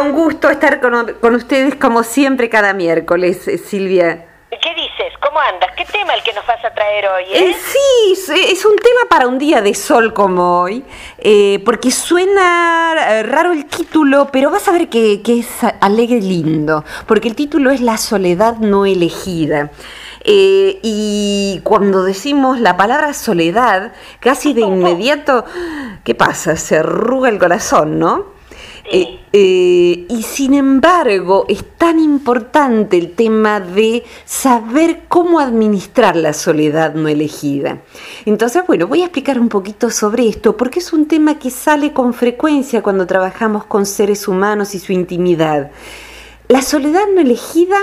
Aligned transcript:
Silvia, 0.00 0.10
un 0.10 0.12
gusto 0.12 0.50
estar 0.50 0.80
con, 0.80 1.34
ustedes 1.34 1.74
como 1.76 2.02
siempre 2.02 2.48
cada 2.48 2.72
miércoles, 2.72 3.46
eh, 3.48 3.58
Silvia. 3.58 4.26
¿Qué 4.50 4.74
dices? 4.74 5.16
¿Cómo 5.22 5.38
andas? 5.38 5.70
¿Qué 5.76 5.84
tema 5.84 6.14
el 6.14 6.22
que 6.22 6.32
nos 6.32 6.46
vas 6.46 6.62
a 6.64 6.70
traer 6.74 7.06
hoy? 7.06 7.24
Eh? 7.24 7.50
eh 7.50 7.54
sí, 7.54 8.32
es 8.50 8.64
un 8.64 8.76
tema 8.76 9.00
para 9.08 9.28
un 9.28 9.38
día 9.38 9.62
de 9.62 9.74
sol 9.74 10.12
como 10.12 10.60
hoy, 10.60 10.84
eh, 11.18 11.62
porque 11.64 11.90
suena 11.90 13.22
raro 13.22 13.52
el 13.52 13.66
título, 13.66 14.28
pero 14.32 14.50
vas 14.50 14.66
a 14.68 14.72
ver 14.72 14.88
que, 14.88 15.22
que, 15.22 15.40
es 15.40 15.48
alegre 15.80 16.18
y 16.18 16.22
lindo, 16.22 16.84
porque 17.06 17.28
el 17.28 17.36
título 17.36 17.70
es 17.70 17.80
La 17.80 17.96
soledad 17.96 18.56
no 18.56 18.86
elegida. 18.86 19.70
y 20.24 21.60
cuando 21.64 22.02
decimos 22.02 22.60
la 22.60 22.76
palabra 22.76 23.14
soledad, 23.14 23.92
casi 24.18 24.52
de 24.52 24.60
inmediato, 24.72 25.44
¿qué 26.04 26.14
pasa? 26.14 26.56
Se 26.56 26.78
arruga 26.78 27.28
el 27.28 27.38
corazón, 27.38 27.98
¿no? 27.98 28.39
Eh, 28.92 29.20
eh, 29.32 30.06
y 30.08 30.22
sin 30.24 30.52
embargo, 30.52 31.44
es 31.48 31.64
tan 31.78 32.00
importante 32.00 32.98
el 32.98 33.12
tema 33.12 33.60
de 33.60 34.02
saber 34.24 35.02
cómo 35.06 35.38
administrar 35.38 36.16
la 36.16 36.32
soledad 36.32 36.94
no 36.94 37.06
elegida. 37.06 37.82
Entonces, 38.24 38.64
bueno, 38.66 38.88
voy 38.88 39.02
a 39.02 39.04
explicar 39.04 39.38
un 39.38 39.48
poquito 39.48 39.90
sobre 39.90 40.28
esto, 40.28 40.56
porque 40.56 40.80
es 40.80 40.92
un 40.92 41.06
tema 41.06 41.38
que 41.38 41.50
sale 41.50 41.92
con 41.92 42.12
frecuencia 42.12 42.82
cuando 42.82 43.06
trabajamos 43.06 43.64
con 43.64 43.86
seres 43.86 44.26
humanos 44.26 44.74
y 44.74 44.80
su 44.80 44.92
intimidad. 44.92 45.70
La 46.48 46.60
soledad 46.60 47.04
no 47.14 47.20
elegida 47.20 47.78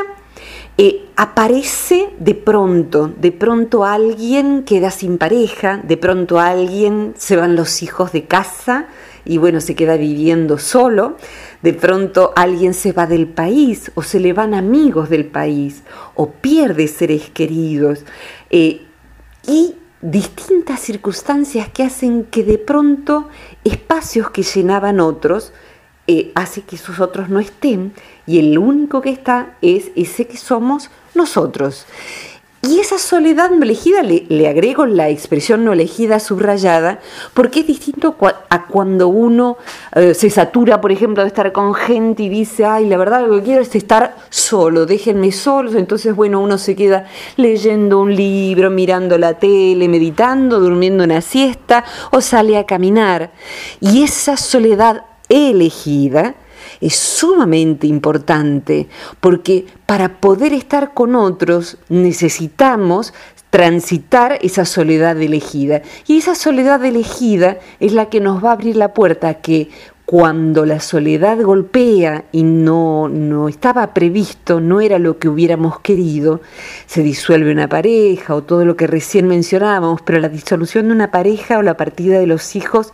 eh, 0.78 1.06
aparece 1.16 2.10
de 2.20 2.36
pronto, 2.36 3.14
de 3.18 3.32
pronto 3.32 3.86
alguien 3.86 4.64
queda 4.64 4.92
sin 4.92 5.18
pareja, 5.18 5.78
de 5.78 5.96
pronto 5.96 6.38
alguien 6.38 7.14
se 7.18 7.38
van 7.38 7.56
los 7.56 7.82
hijos 7.82 8.12
de 8.12 8.26
casa, 8.26 8.88
y 9.28 9.38
bueno, 9.38 9.60
se 9.60 9.76
queda 9.76 9.98
viviendo 9.98 10.58
solo, 10.58 11.18
de 11.62 11.74
pronto 11.74 12.32
alguien 12.36 12.74
se 12.74 12.94
va 12.94 13.08
del 13.08 13.28
país 13.28 13.92
o 13.96 14.02
se 14.02 14.20
le 14.20 14.34
van 14.34 14.54
amigos 14.54 15.10
del 15.10 15.26
país 15.26 15.84
o 16.16 16.32
pierde 16.32 16.88
seres 16.88 17.30
queridos 17.30 18.06
eh, 18.50 18.82
y 19.46 19.76
distintas 20.02 20.80
circunstancias 20.80 21.70
que 21.70 21.84
hacen 21.84 22.24
que 22.26 22.44
de 22.44 22.58
pronto 22.58 23.28
espacios 23.64 24.30
que 24.30 24.44
llenaban 24.44 25.00
otros 25.00 25.52
eh, 26.08 26.32
hace 26.36 26.62
que 26.62 26.78
esos 26.78 27.02
otros 27.02 27.28
no 27.28 27.40
estén 27.42 27.94
y 28.26 28.40
el 28.40 28.58
único 28.58 29.02
que 29.02 29.10
está 29.10 29.58
es 29.62 29.92
ese 29.96 30.26
que 30.26 30.38
somos 30.38 30.90
nosotros. 31.16 31.86
Y 32.64 32.80
esa 32.80 32.98
soledad 32.98 33.52
no 33.52 33.64
elegida, 33.64 34.02
le, 34.02 34.48
agrego 34.48 34.88
la 34.88 35.10
expresión 35.10 35.64
no 35.64 35.74
elegida 35.74 36.20
subrayada, 36.20 37.00
porque 37.36 37.60
es 37.60 37.68
distinto 37.68 38.18
a 38.50 38.66
cuando 38.66 39.10
uno 39.10 39.58
eh, 39.96 40.16
se 40.16 40.30
satura, 40.32 40.82
por 40.82 40.92
ejemplo, 40.92 41.22
de 41.22 41.28
estar 41.28 41.52
con 41.52 41.76
gente 41.76 42.24
y 42.24 42.30
dice, 42.30 42.66
ay, 42.66 42.88
la 42.88 42.98
verdad 42.98 43.26
lo 43.28 43.36
que 43.38 43.44
quiero 43.44 43.62
es 43.62 43.74
estar 43.76 44.16
solo, 44.30 44.88
déjenme 44.88 45.32
solos. 45.32 45.76
Entonces, 45.76 46.16
bueno, 46.16 46.42
uno 46.42 46.58
se 46.58 46.76
queda 46.76 47.06
leyendo 47.38 48.00
un 48.00 48.16
libro, 48.16 48.72
mirando 48.72 49.20
la 49.20 49.36
tele, 49.36 49.88
meditando, 49.88 50.60
durmiendo 50.60 51.04
una 51.04 51.22
siesta 51.22 51.86
o 52.12 52.22
sale 52.22 52.58
a 52.58 52.66
caminar. 52.66 53.32
Y 53.80 54.04
esa 54.04 54.36
soledad 54.36 55.06
elegida, 55.30 56.36
es 56.82 56.96
sumamente 56.96 57.88
importante 57.88 58.88
porque 59.20 59.66
para 59.86 60.20
poder 60.20 60.54
estar 60.54 60.94
con 60.94 61.16
otros 61.16 61.78
necesitamos 61.90 63.14
transitar 63.50 64.38
esa 64.42 64.66
soledad 64.66 65.20
elegida. 65.22 65.82
Y 66.06 66.18
esa 66.18 66.36
soledad 66.36 66.84
elegida 66.84 67.58
es 67.80 67.94
la 67.94 68.10
que 68.10 68.20
nos 68.20 68.44
va 68.44 68.50
a 68.50 68.54
abrir 68.54 68.76
la 68.76 68.94
puerta 68.94 69.30
a 69.30 69.34
que 69.36 69.70
cuando 70.08 70.66
la 70.66 70.80
soledad 70.80 71.38
golpea 71.42 72.24
y 72.32 72.44
no, 72.44 73.10
no 73.10 73.50
estaba 73.50 73.94
previsto, 73.94 74.62
no 74.62 74.80
era 74.80 75.00
lo 75.00 75.20
que 75.20 75.28
hubiéramos 75.28 75.82
querido, 75.82 76.40
se 76.86 77.04
disuelve 77.04 77.52
una 77.52 77.68
pareja 77.68 78.34
o 78.34 78.42
todo 78.42 78.64
lo 78.64 78.78
que 78.78 78.88
recién 78.88 79.28
mencionábamos, 79.28 80.02
pero 80.04 80.22
la 80.22 80.30
disolución 80.30 80.88
de 80.88 80.94
una 80.94 81.12
pareja 81.12 81.58
o 81.58 81.62
la 81.62 81.76
partida 81.76 82.20
de 82.20 82.26
los 82.26 82.56
hijos 82.56 82.94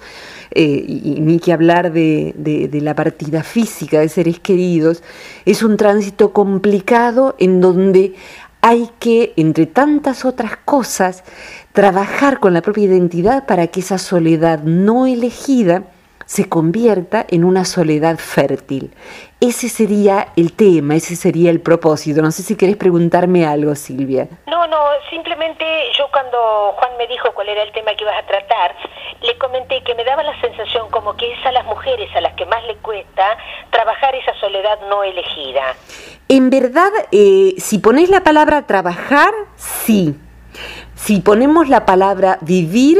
eh, 0.50 0.84
y 0.88 1.22
ni 1.22 1.38
que 1.38 1.54
hablar 1.54 1.94
de, 1.94 2.34
de, 2.36 2.82
la 2.82 2.96
partida 2.96 3.44
física 3.44 4.00
de 4.00 4.10
seres 4.10 4.40
queridos, 4.40 5.04
es 5.46 5.62
un 5.62 5.78
tránsito 5.78 6.34
complicado 6.34 7.36
en 7.38 7.62
donde 7.62 8.16
hay 8.62 8.90
que, 8.98 9.34
entre 9.36 9.68
tantas 9.68 10.26
otras 10.26 10.58
cosas, 10.66 11.24
trabajar 11.74 12.40
con 12.40 12.56
la 12.56 12.64
propia 12.64 12.86
identidad 12.86 13.46
para 13.46 13.68
que 13.68 13.82
esa 13.82 14.00
soledad 14.00 14.64
no 14.64 15.06
elegida 15.06 15.93
se 16.26 16.50
convierta 16.50 17.26
en 17.30 17.44
una 17.44 17.66
soledad 17.66 18.18
fértil. 18.18 18.94
Ese 19.40 19.68
sería 19.68 20.30
el 20.38 20.54
tema, 20.54 20.96
ese 20.96 21.16
sería 21.16 21.52
el 21.52 21.60
propósito. 21.60 22.22
No 22.22 22.32
sé 22.32 22.44
si 22.44 22.56
querés 22.56 22.78
preguntarme 22.78 23.46
algo, 23.46 23.76
Silvia. 23.76 24.28
No, 24.48 24.68
no, 24.68 24.78
simplemente 25.10 25.66
yo 25.98 26.08
cuando 26.12 26.74
Juan 26.78 26.92
me 26.98 27.08
dijo 27.08 27.30
cuál 27.34 27.50
era 27.50 27.64
el 27.64 27.72
tema 27.74 27.94
que 27.96 28.04
ibas 28.04 28.24
a 28.24 28.26
tratar, 28.26 28.76
le 29.22 29.38
comenté 29.38 29.84
que 29.84 29.96
me 29.96 30.04
daba 30.04 30.24
la 30.24 30.40
sensación 30.40 30.90
como 30.92 31.16
que 31.18 31.32
es 31.32 31.46
a 31.46 31.52
las 31.52 31.66
mujeres 31.66 32.10
a 32.16 32.22
las 32.22 32.34
que 32.36 32.46
más 32.46 32.64
le 32.66 32.76
cuesta 32.78 33.38
trabajar 33.70 34.16
esa 34.16 34.34
soledad 34.40 34.80
no 34.90 35.04
elegida. 35.04 35.76
En 36.30 36.50
verdad, 36.50 36.92
eh, 37.12 37.56
si 37.58 37.80
pones 37.80 38.10
la 38.10 38.24
palabra 38.24 38.66
trabajar, 38.66 39.34
sí. 39.56 40.16
Si 40.96 41.20
ponemos 41.20 41.68
la 41.68 41.86
palabra 41.86 42.38
vivir, 42.42 42.98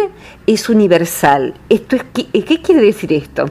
es 0.48 0.70
universal. 0.70 1.54
Esto 1.70 1.96
es, 1.96 2.04
¿Qué 2.14 2.62
quiere 2.62 2.82
decir 2.82 3.14
esto? 3.14 3.46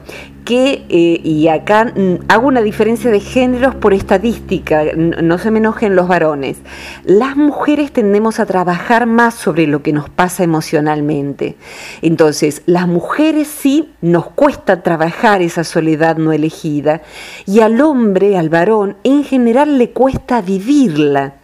Que, 0.45 0.85
eh, 0.89 1.21
y 1.23 1.47
acá 1.47 1.85
mm, 1.85 2.25
hago 2.27 2.47
una 2.47 2.61
diferencia 2.61 3.09
de 3.09 3.21
géneros 3.21 3.75
por 3.75 3.93
estadística, 3.93 4.83
no 4.95 5.37
se 5.37 5.51
me 5.51 5.59
enojen 5.59 5.95
los 5.95 6.07
varones. 6.07 6.57
Las 7.05 7.37
mujeres 7.37 7.93
tendemos 7.93 8.39
a 8.39 8.45
trabajar 8.45 9.05
más 9.05 9.35
sobre 9.35 9.67
lo 9.67 9.81
que 9.81 9.93
nos 9.93 10.09
pasa 10.09 10.43
emocionalmente. 10.43 11.55
Entonces, 12.01 12.61
las 12.65 12.87
mujeres 12.87 13.47
sí 13.47 13.93
nos 14.01 14.27
cuesta 14.27 14.83
trabajar 14.83 15.41
esa 15.41 15.63
soledad 15.63 16.17
no 16.17 16.33
elegida 16.33 17.01
y 17.45 17.61
al 17.61 17.79
hombre, 17.79 18.37
al 18.37 18.49
varón, 18.49 18.97
en 19.03 19.23
general 19.23 19.77
le 19.77 19.91
cuesta 19.91 20.41
vivirla. 20.41 21.35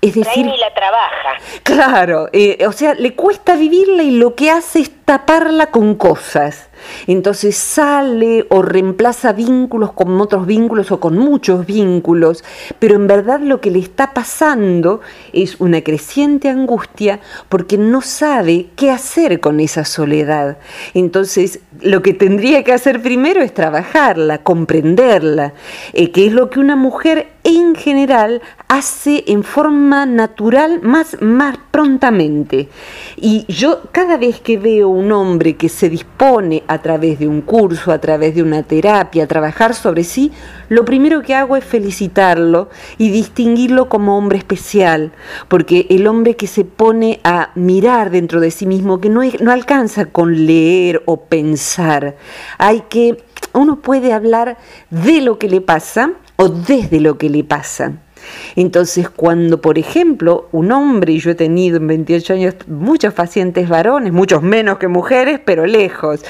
Es 0.00 0.14
decir, 0.14 0.46
la 0.46 0.74
trabaja. 0.74 1.38
Claro, 1.62 2.28
eh, 2.32 2.64
o 2.66 2.72
sea, 2.72 2.94
le 2.94 3.14
cuesta 3.14 3.56
vivirla 3.56 4.02
y 4.02 4.12
lo 4.12 4.34
que 4.34 4.50
hace 4.50 4.80
es 4.80 4.90
taparla 5.04 5.66
con 5.66 5.94
cosas. 5.94 6.68
Entonces 7.06 7.56
sale 7.56 8.46
o 8.50 8.62
reemplaza 8.62 9.32
vínculos 9.32 9.92
con 9.92 10.20
otros 10.20 10.46
vínculos 10.46 10.90
o 10.92 11.00
con 11.00 11.16
muchos 11.16 11.66
vínculos, 11.66 12.44
pero 12.78 12.96
en 12.96 13.06
verdad 13.06 13.40
lo 13.40 13.60
que 13.60 13.70
le 13.70 13.78
está 13.78 14.12
pasando 14.12 15.00
es 15.32 15.60
una 15.60 15.82
creciente 15.82 16.48
angustia 16.48 17.20
porque 17.48 17.78
no 17.78 18.02
sabe 18.02 18.66
qué 18.76 18.90
hacer 18.90 19.40
con 19.40 19.60
esa 19.60 19.84
soledad. 19.84 20.58
Entonces 20.94 21.60
lo 21.80 22.02
que 22.02 22.12
tendría 22.12 22.64
que 22.64 22.72
hacer 22.72 23.02
primero 23.02 23.42
es 23.42 23.54
trabajarla, 23.54 24.38
comprenderla, 24.38 25.54
eh, 25.92 26.10
que 26.10 26.26
es 26.26 26.32
lo 26.32 26.50
que 26.50 26.60
una 26.60 26.76
mujer 26.76 27.28
en 27.46 27.76
general 27.76 28.42
hace 28.66 29.22
en 29.28 29.44
forma 29.44 30.04
natural 30.04 30.80
más, 30.82 31.16
más 31.22 31.56
prontamente. 31.70 32.68
Y 33.14 33.44
yo 33.46 33.82
cada 33.92 34.16
vez 34.16 34.40
que 34.40 34.58
veo 34.58 34.88
un 34.88 35.12
hombre 35.12 35.54
que 35.54 35.68
se 35.68 35.88
dispone 35.88 36.64
a 36.66 36.82
través 36.82 37.20
de 37.20 37.28
un 37.28 37.42
curso, 37.42 37.92
a 37.92 38.00
través 38.00 38.34
de 38.34 38.42
una 38.42 38.64
terapia, 38.64 39.22
a 39.22 39.28
trabajar 39.28 39.74
sobre 39.74 40.02
sí, 40.02 40.32
lo 40.68 40.84
primero 40.84 41.22
que 41.22 41.36
hago 41.36 41.56
es 41.56 41.64
felicitarlo 41.64 42.68
y 42.98 43.10
distinguirlo 43.10 43.88
como 43.88 44.18
hombre 44.18 44.38
especial, 44.38 45.12
porque 45.46 45.86
el 45.88 46.08
hombre 46.08 46.34
que 46.34 46.48
se 46.48 46.64
pone 46.64 47.20
a 47.22 47.50
mirar 47.54 48.10
dentro 48.10 48.40
de 48.40 48.50
sí 48.50 48.66
mismo, 48.66 49.00
que 49.00 49.08
no, 49.08 49.20
no 49.40 49.52
alcanza 49.52 50.06
con 50.06 50.46
leer 50.46 51.00
o 51.06 51.20
pensar, 51.20 52.16
hay 52.58 52.82
que, 52.88 53.22
uno 53.52 53.76
puede 53.76 54.12
hablar 54.12 54.58
de 54.90 55.20
lo 55.20 55.38
que 55.38 55.48
le 55.48 55.60
pasa 55.60 56.10
o 56.36 56.48
desde 56.48 57.00
lo 57.00 57.18
que 57.18 57.30
le 57.30 57.44
pasa. 57.44 57.92
Entonces, 58.54 59.08
cuando, 59.08 59.60
por 59.60 59.78
ejemplo, 59.78 60.48
un 60.52 60.72
hombre, 60.72 61.12
y 61.12 61.18
yo 61.18 61.30
he 61.30 61.34
tenido 61.34 61.76
en 61.76 61.86
28 61.86 62.32
años 62.32 62.54
muchos 62.66 63.14
pacientes 63.14 63.68
varones, 63.68 64.12
muchos 64.12 64.42
menos 64.42 64.78
que 64.78 64.88
mujeres, 64.88 65.40
pero 65.44 65.66
lejos, 65.66 66.24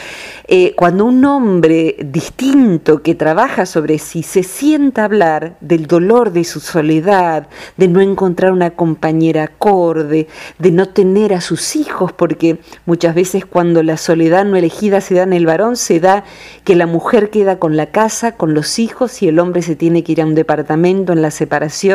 eh, 0.49 0.75
cuando 0.77 1.05
un 1.05 1.25
hombre 1.25 1.97
distinto 2.05 3.03
que 3.03 3.15
trabaja 3.15 3.67
sobre 3.67 3.99
sí 3.99 4.23
se 4.23 4.43
sienta 4.43 5.03
a 5.03 5.05
hablar 5.07 5.57
del 5.61 5.87
dolor 5.87 6.33
de 6.33 6.45
su 6.45 6.61
soledad, 6.61 7.49
de 7.77 7.89
no 7.89 8.01
encontrar 8.01 8.53
una 8.53 8.71
compañera 8.71 9.45
acorde, 9.45 10.29
de 10.59 10.71
no 10.71 10.89
tener 10.89 11.35
a 11.35 11.41
sus 11.41 11.77
hijos, 11.77 12.13
porque 12.13 12.59
muchas 12.85 13.15
veces 13.15 13.45
cuando 13.45 13.83
la 13.83 13.97
soledad 13.97 14.45
no 14.45 14.57
elegida 14.57 15.01
se 15.01 15.15
da 15.15 15.23
en 15.23 15.33
el 15.33 15.47
varón, 15.47 15.77
se 15.77 16.01
da 16.01 16.25
que 16.65 16.75
la 16.75 16.87
mujer 16.87 17.31
queda 17.31 17.59
con 17.59 17.77
la 17.77 17.87
casa, 17.87 18.33
con 18.33 18.55
los 18.55 18.79
hijos 18.79 19.23
y 19.23 19.29
el 19.29 19.39
hombre 19.39 19.63
se 19.63 19.77
tiene 19.77 20.03
que 20.03 20.13
ir 20.13 20.23
a 20.23 20.27
un 20.27 20.35
departamento 20.35 21.13
en 21.13 21.23
la 21.23 21.31
separación 21.31 21.86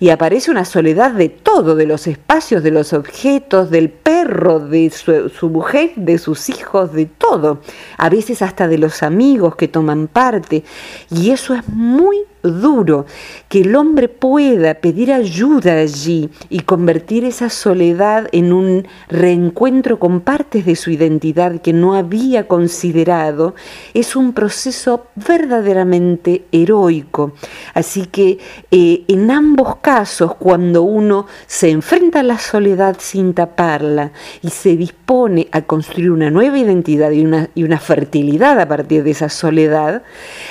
y 0.00 0.10
aparece 0.10 0.50
una 0.50 0.64
soledad 0.64 1.12
de 1.12 1.28
todo, 1.28 1.74
de 1.74 1.86
los 1.86 2.06
espacios, 2.06 2.62
de 2.62 2.70
los 2.70 2.92
objetos, 2.92 3.70
del 3.70 3.90
perro, 3.90 4.60
de 4.60 4.90
su, 4.90 5.50
mujer, 5.50 5.92
de 5.96 6.18
sus 6.18 6.48
hijos, 6.48 6.92
de 6.92 7.06
todo, 7.06 7.60
a 7.96 8.08
veces 8.08 8.42
hasta 8.42 8.68
de 8.68 8.78
los 8.78 9.02
amigos 9.02 9.56
que 9.56 9.66
toman 9.66 10.06
parte. 10.06 10.62
Y 11.10 11.30
eso 11.30 11.54
es 11.54 11.66
muy 11.68 12.18
duro, 12.42 13.06
que 13.48 13.60
el 13.62 13.74
hombre 13.76 14.08
pueda 14.08 14.74
pedir 14.74 15.12
ayuda 15.12 15.80
allí 15.80 16.30
y 16.48 16.60
convertir 16.60 17.24
esa 17.24 17.50
soledad 17.50 18.28
en 18.32 18.52
un 18.52 18.86
reencuentro 19.08 19.98
con 19.98 20.20
partes 20.20 20.64
de 20.66 20.76
su 20.76 20.90
identidad 20.90 21.60
que 21.60 21.72
no 21.72 21.94
había 21.94 22.46
considerado, 22.46 23.54
es 23.94 24.16
un 24.16 24.32
proceso 24.32 25.06
verdaderamente 25.14 26.44
heroico. 26.52 27.32
Así 27.74 28.06
que 28.06 28.38
eh, 28.70 29.04
en 29.08 29.30
ambos 29.30 29.76
casos, 29.76 30.34
cuando 30.34 30.82
uno 30.82 31.26
se 31.46 31.70
enfrenta 31.70 32.20
a 32.20 32.22
la 32.22 32.38
soledad 32.38 32.96
sin 32.98 33.34
taparla 33.34 34.12
y 34.42 34.50
se 34.50 34.76
dispone 34.76 35.48
a 35.52 35.62
construir 35.62 36.10
una 36.10 36.30
nueva 36.30 36.58
identidad 36.58 37.10
y 37.10 37.24
una, 37.24 37.48
y 37.54 37.64
una 37.64 37.78
fertilidad 37.78 38.58
a 38.60 38.68
partir 38.68 39.02
de 39.02 39.10
esa 39.10 39.28
soledad, 39.28 40.02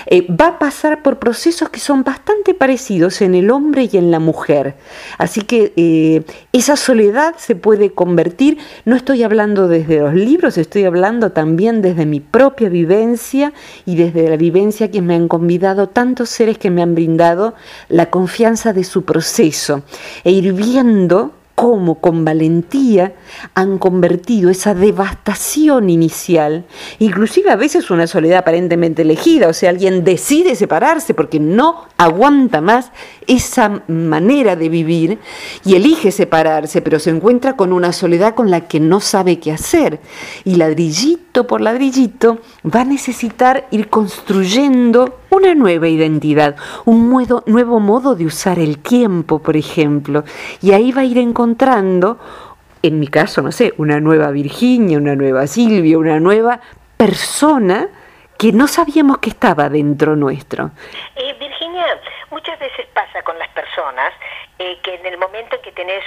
eh, 0.07 0.25
va 0.29 0.47
a 0.47 0.59
pasar 0.59 1.03
por 1.03 1.19
procesos 1.19 1.69
que 1.69 1.76
son 1.77 2.03
bastante 2.03 2.53
parecidos 2.53 3.21
en 3.21 3.35
el 3.35 3.51
hombre 3.51 3.89
y 3.91 3.97
en 3.97 4.12
la 4.12 4.19
mujer. 4.19 4.75
Así 5.18 5.41
que 5.41 5.74
eh, 5.75 6.24
esa 6.53 6.75
soledad 6.75 7.35
se 7.38 7.56
puede 7.56 7.91
convertir, 7.91 8.57
no 8.85 8.95
estoy 8.95 9.24
hablando 9.24 9.68
desde 9.68 10.00
los 10.00 10.13
libros, 10.13 10.57
estoy 10.57 10.85
hablando 10.85 11.31
también 11.31 11.81
desde 11.81 12.06
mi 12.06 12.19
propia 12.19 12.69
vivencia 12.69 13.53
y 13.85 13.95
desde 13.95 14.29
la 14.29 14.38
vivencia 14.38 14.91
que 14.91 15.01
me 15.01 15.15
han 15.15 15.27
convidado 15.27 15.89
tantos 15.89 16.29
seres 16.29 16.57
que 16.57 16.69
me 16.69 16.81
han 16.81 16.95
brindado 16.95 17.53
la 17.89 18.09
confianza 18.09 18.73
de 18.73 18.83
su 18.83 19.03
proceso 19.03 19.83
e 20.23 20.31
ir 20.31 20.53
viendo 20.53 21.33
cómo 21.57 21.95
con 21.95 22.24
valentía 22.24 23.15
han 23.56 23.80
convertido 23.80 24.51
esa 24.51 24.75
devastación 24.75 25.89
inicial, 25.89 26.65
inclusive 27.00 27.50
a 27.50 27.56
veces 27.56 27.89
una 27.89 28.06
soledad 28.06 28.38
aparentemente 28.38 29.01
elegida, 29.01 29.48
o 29.48 29.54
sea, 29.54 29.71
alguien 29.71 30.04
decide 30.04 30.54
separarse 30.54 31.15
porque 31.15 31.39
no 31.39 31.88
aguanta 31.98 32.62
más 32.62 32.92
esa 33.25 33.81
manera 33.88 34.56
de 34.56 34.69
vivir 34.69 35.18
y 35.65 35.74
elige 35.74 36.12
separarse, 36.12 36.83
pero 36.83 37.00
se 37.00 37.09
encuentra 37.09 37.56
con 37.56 37.74
una 37.74 37.92
soledad 37.92 38.36
con 38.36 38.51
la 38.51 38.68
que 38.68 38.80
no 38.80 39.00
sabe 39.00 39.39
qué 39.39 39.51
hacer. 39.51 40.00
Y 40.45 40.57
ladrillito 40.57 41.26
por 41.45 41.61
ladrillito 41.61 42.39
va 42.65 42.81
a 42.81 42.85
necesitar 42.85 43.67
ir 43.69 43.89
construyendo 43.89 45.19
una 45.29 45.53
nueva 45.53 45.87
identidad, 45.87 46.55
un 46.85 47.09
nuevo 47.45 47.79
modo 47.79 48.15
de 48.15 48.25
usar 48.25 48.57
el 48.59 48.79
tiempo, 48.79 49.39
por 49.39 49.57
ejemplo. 49.57 50.23
Y 50.61 50.71
ahí 50.71 50.91
va 50.91 51.01
a 51.01 51.05
ir 51.05 51.17
encontrando, 51.17 52.17
en 52.81 52.99
mi 52.99 53.07
caso, 53.07 53.41
no 53.41 53.51
sé, 53.51 53.73
una 53.77 53.99
nueva 53.99 54.31
Virginia, 54.31 54.97
una 54.97 55.15
nueva 55.15 55.45
Silvia, 55.47 55.97
una 55.97 56.19
nueva 56.19 56.61
persona 56.95 57.89
que 58.37 58.51
no 58.51 58.67
sabíamos 58.67 59.17
que 59.17 59.29
estaba 59.29 59.69
dentro 59.69 60.15
nuestro. 60.15 60.71
Eh, 61.15 61.35
Virginia, 61.39 61.85
muchas 62.31 62.57
veces 62.59 62.85
pasa 62.93 63.21
con 63.23 63.37
las 63.37 63.49
personas 63.49 64.13
eh, 64.59 64.77
que 64.83 64.95
en 64.95 65.05
el 65.05 65.17
momento 65.17 65.55
en 65.55 65.61
que 65.61 65.71
tenés 65.71 66.03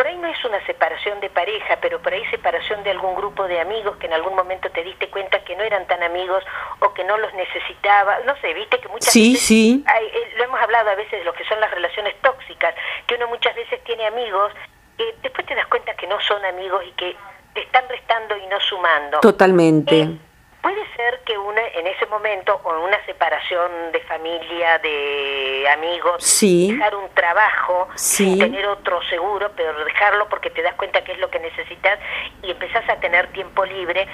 por 0.00 0.06
ahí 0.06 0.16
no 0.16 0.28
es 0.28 0.42
una 0.46 0.64
separación 0.64 1.20
de 1.20 1.28
pareja, 1.28 1.76
pero 1.82 2.00
por 2.00 2.10
ahí 2.10 2.24
separación 2.30 2.82
de 2.84 2.90
algún 2.90 3.14
grupo 3.14 3.46
de 3.46 3.60
amigos 3.60 3.98
que 3.98 4.06
en 4.06 4.14
algún 4.14 4.34
momento 4.34 4.70
te 4.70 4.82
diste 4.82 5.10
cuenta 5.10 5.44
que 5.44 5.54
no 5.54 5.62
eran 5.62 5.86
tan 5.88 6.02
amigos 6.02 6.42
o 6.78 6.94
que 6.94 7.04
no 7.04 7.18
los 7.18 7.34
necesitaba. 7.34 8.18
No 8.20 8.34
sé, 8.40 8.54
viste 8.54 8.80
que 8.80 8.88
muchas 8.88 9.12
sí, 9.12 9.34
veces. 9.34 9.46
Sí. 9.46 9.84
Eh, 9.86 10.32
lo 10.38 10.44
hemos 10.44 10.58
hablado 10.58 10.88
a 10.88 10.94
veces 10.94 11.18
de 11.18 11.24
lo 11.24 11.34
que 11.34 11.44
son 11.44 11.60
las 11.60 11.70
relaciones 11.70 12.14
tóxicas, 12.22 12.74
que 13.06 13.16
uno 13.16 13.28
muchas 13.28 13.54
veces 13.54 13.84
tiene 13.84 14.06
amigos 14.06 14.54
que 14.96 15.04
después 15.20 15.46
te 15.46 15.54
das 15.54 15.66
cuenta 15.66 15.92
que 15.92 16.06
no 16.06 16.18
son 16.22 16.42
amigos 16.46 16.82
y 16.88 16.92
que 16.92 17.14
te 17.52 17.60
están 17.60 17.86
restando 17.90 18.38
y 18.38 18.46
no 18.46 18.58
sumando. 18.58 19.20
Totalmente. 19.20 20.00
Eh, 20.00 20.18
Puede 20.62 20.82
ser 20.94 21.20
que 21.24 21.38
una, 21.38 21.66
en 21.68 21.86
ese 21.86 22.04
momento, 22.06 22.60
o 22.64 22.74
en 22.74 22.82
una 22.82 23.04
separación 23.06 23.92
de 23.92 24.00
familia, 24.00 24.78
de 24.78 25.66
amigos, 25.72 26.40
dejar 26.40 26.94
un 26.96 27.08
trabajo 27.14 27.88
sin 27.94 28.38
tener 28.38 28.66
otro 28.66 29.00
seguro, 29.08 29.50
pero 29.56 29.84
dejarlo 29.84 30.28
porque 30.28 30.50
te 30.50 30.60
das 30.60 30.74
cuenta 30.74 31.02
que 31.02 31.12
es 31.12 31.18
lo 31.18 31.30
que 31.30 31.38
necesitas 31.38 31.98
y 32.42 32.50
empezás 32.50 32.86
a 32.90 32.96
tener 32.96 33.32
tiempo 33.32 33.64
libre, 33.64 34.06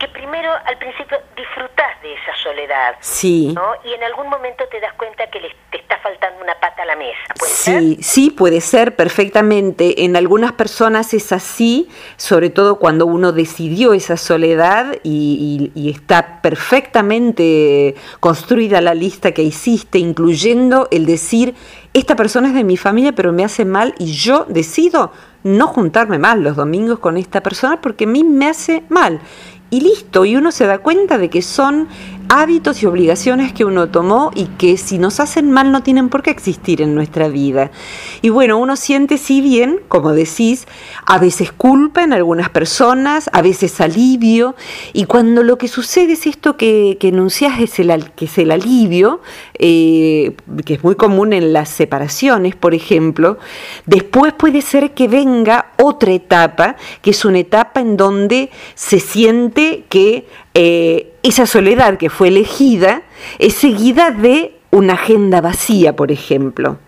que 0.00 0.08
primero 0.08 0.50
al 0.64 0.76
principio 0.78 1.18
disfrutás 1.36 2.02
de 2.02 2.14
esa 2.14 2.34
soledad. 2.42 2.96
Sí. 3.00 3.52
¿no? 3.54 3.74
Y 3.84 3.92
en 3.92 4.02
algún 4.02 4.28
momento 4.28 4.66
te 4.68 4.80
das 4.80 4.92
cuenta 4.94 5.28
que 5.28 5.40
te 5.70 5.78
está 5.78 5.98
faltando 5.98 6.42
una 6.42 6.58
pata 6.58 6.82
a 6.82 6.86
la 6.86 6.96
mesa. 6.96 7.18
¿Puede 7.38 7.52
sí, 7.52 7.94
ser? 7.94 8.04
sí, 8.04 8.30
puede 8.30 8.60
ser 8.60 8.96
perfectamente. 8.96 10.04
En 10.04 10.16
algunas 10.16 10.52
personas 10.52 11.14
es 11.14 11.30
así, 11.30 11.88
sobre 12.16 12.50
todo 12.50 12.80
cuando 12.80 13.06
uno 13.06 13.30
decidió 13.30 13.92
esa 13.92 14.16
soledad 14.16 14.96
y, 15.04 15.70
y, 15.74 15.80
y 15.80 15.91
está 15.92 16.42
perfectamente 16.42 17.94
construida 18.20 18.80
la 18.80 18.94
lista 18.94 19.32
que 19.32 19.42
hiciste, 19.42 19.98
incluyendo 19.98 20.88
el 20.90 21.06
decir, 21.06 21.54
esta 21.94 22.16
persona 22.16 22.48
es 22.48 22.54
de 22.54 22.64
mi 22.64 22.76
familia 22.76 23.12
pero 23.12 23.32
me 23.32 23.44
hace 23.44 23.64
mal 23.64 23.94
y 23.98 24.12
yo 24.12 24.46
decido 24.48 25.12
no 25.44 25.66
juntarme 25.66 26.18
más 26.18 26.38
los 26.38 26.56
domingos 26.56 26.98
con 26.98 27.16
esta 27.16 27.42
persona 27.42 27.80
porque 27.80 28.04
a 28.04 28.08
mí 28.08 28.24
me 28.24 28.48
hace 28.48 28.84
mal. 28.88 29.20
Y 29.70 29.80
listo, 29.80 30.26
y 30.26 30.36
uno 30.36 30.52
se 30.52 30.66
da 30.66 30.78
cuenta 30.78 31.16
de 31.16 31.30
que 31.30 31.40
son 31.40 31.88
hábitos 32.28 32.82
y 32.82 32.86
obligaciones 32.86 33.52
que 33.52 33.64
uno 33.64 33.88
tomó 33.88 34.30
y 34.34 34.46
que 34.46 34.76
si 34.76 34.98
nos 34.98 35.20
hacen 35.20 35.50
mal 35.50 35.72
no 35.72 35.82
tienen 35.82 36.08
por 36.08 36.22
qué 36.22 36.30
existir 36.30 36.80
en 36.82 36.94
nuestra 36.94 37.28
vida. 37.28 37.70
Y 38.22 38.28
bueno, 38.30 38.58
uno 38.58 38.76
siente 38.76 39.18
si 39.18 39.40
bien, 39.40 39.80
como 39.88 40.12
decís, 40.12 40.66
a 41.06 41.18
veces 41.18 41.52
culpa 41.52 42.02
en 42.02 42.12
algunas 42.12 42.50
personas, 42.50 43.28
a 43.32 43.42
veces 43.42 43.80
alivio, 43.80 44.54
y 44.92 45.04
cuando 45.04 45.42
lo 45.42 45.58
que 45.58 45.68
sucede 45.68 46.14
es 46.14 46.26
esto 46.26 46.56
que, 46.56 46.96
que 47.00 47.08
enuncias, 47.08 47.60
es 47.60 47.78
el, 47.78 48.10
que 48.12 48.26
es 48.26 48.38
el 48.38 48.50
alivio, 48.50 49.20
eh, 49.58 50.34
que 50.64 50.74
es 50.74 50.84
muy 50.84 50.94
común 50.94 51.32
en 51.32 51.52
las 51.52 51.68
separaciones, 51.68 52.56
por 52.56 52.74
ejemplo, 52.74 53.38
después 53.86 54.32
puede 54.32 54.62
ser 54.62 54.92
que 54.92 55.08
venga 55.08 55.72
otra 55.78 56.12
etapa, 56.12 56.76
que 57.02 57.10
es 57.10 57.24
una 57.24 57.38
etapa 57.38 57.80
en 57.80 57.96
donde 57.96 58.50
se 58.74 59.00
siente 59.00 59.84
que 59.88 60.26
eh, 60.54 61.14
esa 61.22 61.46
soledad 61.46 61.96
que 61.98 62.10
fue 62.10 62.28
elegida 62.28 63.02
es 63.38 63.54
seguida 63.54 64.10
de 64.10 64.54
una 64.70 64.94
agenda 64.94 65.40
vacía, 65.40 65.94
por 65.94 66.10
ejemplo. 66.10 66.78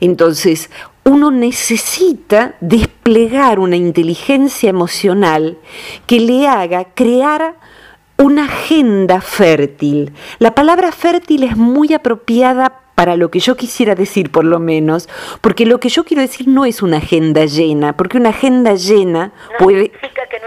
Entonces, 0.00 0.70
uno 1.04 1.30
necesita 1.30 2.54
desplegar 2.60 3.58
una 3.58 3.76
inteligencia 3.76 4.70
emocional 4.70 5.58
que 6.06 6.20
le 6.20 6.48
haga 6.48 6.84
crear 6.94 7.56
una 8.16 8.44
agenda 8.44 9.20
fértil. 9.20 10.12
La 10.38 10.54
palabra 10.54 10.92
fértil 10.92 11.44
es 11.44 11.56
muy 11.56 11.92
apropiada 11.92 12.80
para 12.94 13.16
lo 13.16 13.30
que 13.30 13.40
yo 13.40 13.56
quisiera 13.56 13.94
decir 13.94 14.30
por 14.30 14.44
lo 14.44 14.60
menos, 14.60 15.08
porque 15.40 15.66
lo 15.66 15.80
que 15.80 15.88
yo 15.88 16.04
quiero 16.04 16.22
decir 16.22 16.48
no 16.48 16.64
es 16.64 16.80
una 16.80 16.98
agenda 16.98 17.44
llena, 17.44 17.96
porque 17.96 18.16
una 18.16 18.30
agenda 18.30 18.74
llena 18.74 19.32
puede... 19.58 19.84
Significa 19.84 20.26
que 20.30 20.38
no 20.40 20.46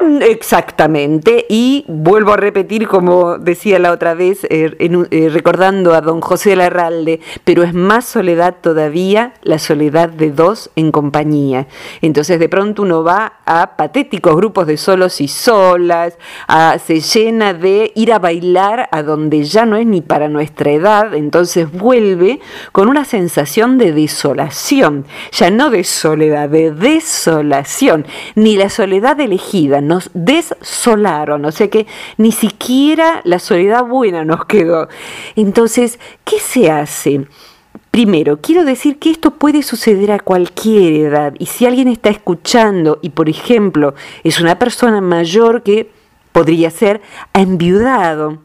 Mm, 0.00 0.20
exactamente, 0.22 1.46
y 1.48 1.84
vuelvo 1.86 2.32
a 2.32 2.36
repetir 2.36 2.88
como 2.88 3.38
decía 3.38 3.78
la 3.78 3.92
otra 3.92 4.14
vez, 4.14 4.44
eh, 4.50 4.74
eh, 4.78 5.28
recordando 5.30 5.94
a 5.94 6.00
don 6.00 6.20
José 6.20 6.56
Larralde, 6.56 7.20
pero 7.44 7.62
es 7.62 7.72
más 7.72 8.04
soledad 8.04 8.56
todavía 8.60 9.34
la 9.42 9.58
soledad 9.58 10.08
de 10.08 10.30
dos 10.32 10.70
en 10.76 10.90
compañía. 10.90 11.68
Entonces 12.00 12.38
de 12.40 12.48
pronto 12.48 12.82
uno 12.82 13.04
va 13.04 13.34
a 13.46 13.76
patéticos 13.76 14.34
grupos 14.34 14.66
de 14.66 14.76
solos 14.76 15.20
y 15.20 15.28
solas, 15.28 16.18
se 16.84 17.00
llena 17.00 17.54
de 17.54 17.92
ir 17.94 18.12
a 18.12 18.18
bailar 18.18 18.88
a 18.90 19.02
donde 19.02 19.44
ya 19.44 19.66
no 19.66 19.76
es 19.76 19.86
ni 19.86 20.00
para 20.00 20.28
nuestra 20.28 20.72
edad, 20.72 21.14
entonces 21.14 21.70
vuelve 21.70 22.40
con 22.72 22.88
una 22.88 23.04
sensación 23.04 23.78
de 23.78 23.92
desolación, 23.92 25.06
ya 25.30 25.50
no 25.50 25.70
de 25.70 25.84
soledad, 25.84 26.48
de 26.48 26.72
desolación, 26.72 28.06
ni 28.34 28.56
la 28.56 28.68
soledad 28.68 29.20
elegida, 29.20 29.61
nos 29.68 30.10
desolaron, 30.14 31.44
o 31.44 31.52
sea 31.52 31.68
que 31.68 31.86
ni 32.16 32.32
siquiera 32.32 33.20
la 33.24 33.38
soledad 33.38 33.84
buena 33.84 34.24
nos 34.24 34.44
quedó. 34.44 34.88
Entonces, 35.36 35.98
¿qué 36.24 36.38
se 36.38 36.70
hace? 36.70 37.26
Primero, 37.90 38.40
quiero 38.40 38.64
decir 38.64 38.98
que 38.98 39.10
esto 39.10 39.32
puede 39.32 39.62
suceder 39.62 40.12
a 40.12 40.18
cualquier 40.18 40.94
edad 40.94 41.34
y 41.38 41.46
si 41.46 41.66
alguien 41.66 41.88
está 41.88 42.08
escuchando 42.08 42.98
y, 43.02 43.10
por 43.10 43.28
ejemplo, 43.28 43.94
es 44.24 44.40
una 44.40 44.58
persona 44.58 45.00
mayor 45.00 45.62
que 45.62 45.90
podría 46.32 46.70
ser 46.70 47.02
ha 47.34 47.42
enviudado, 47.42 48.38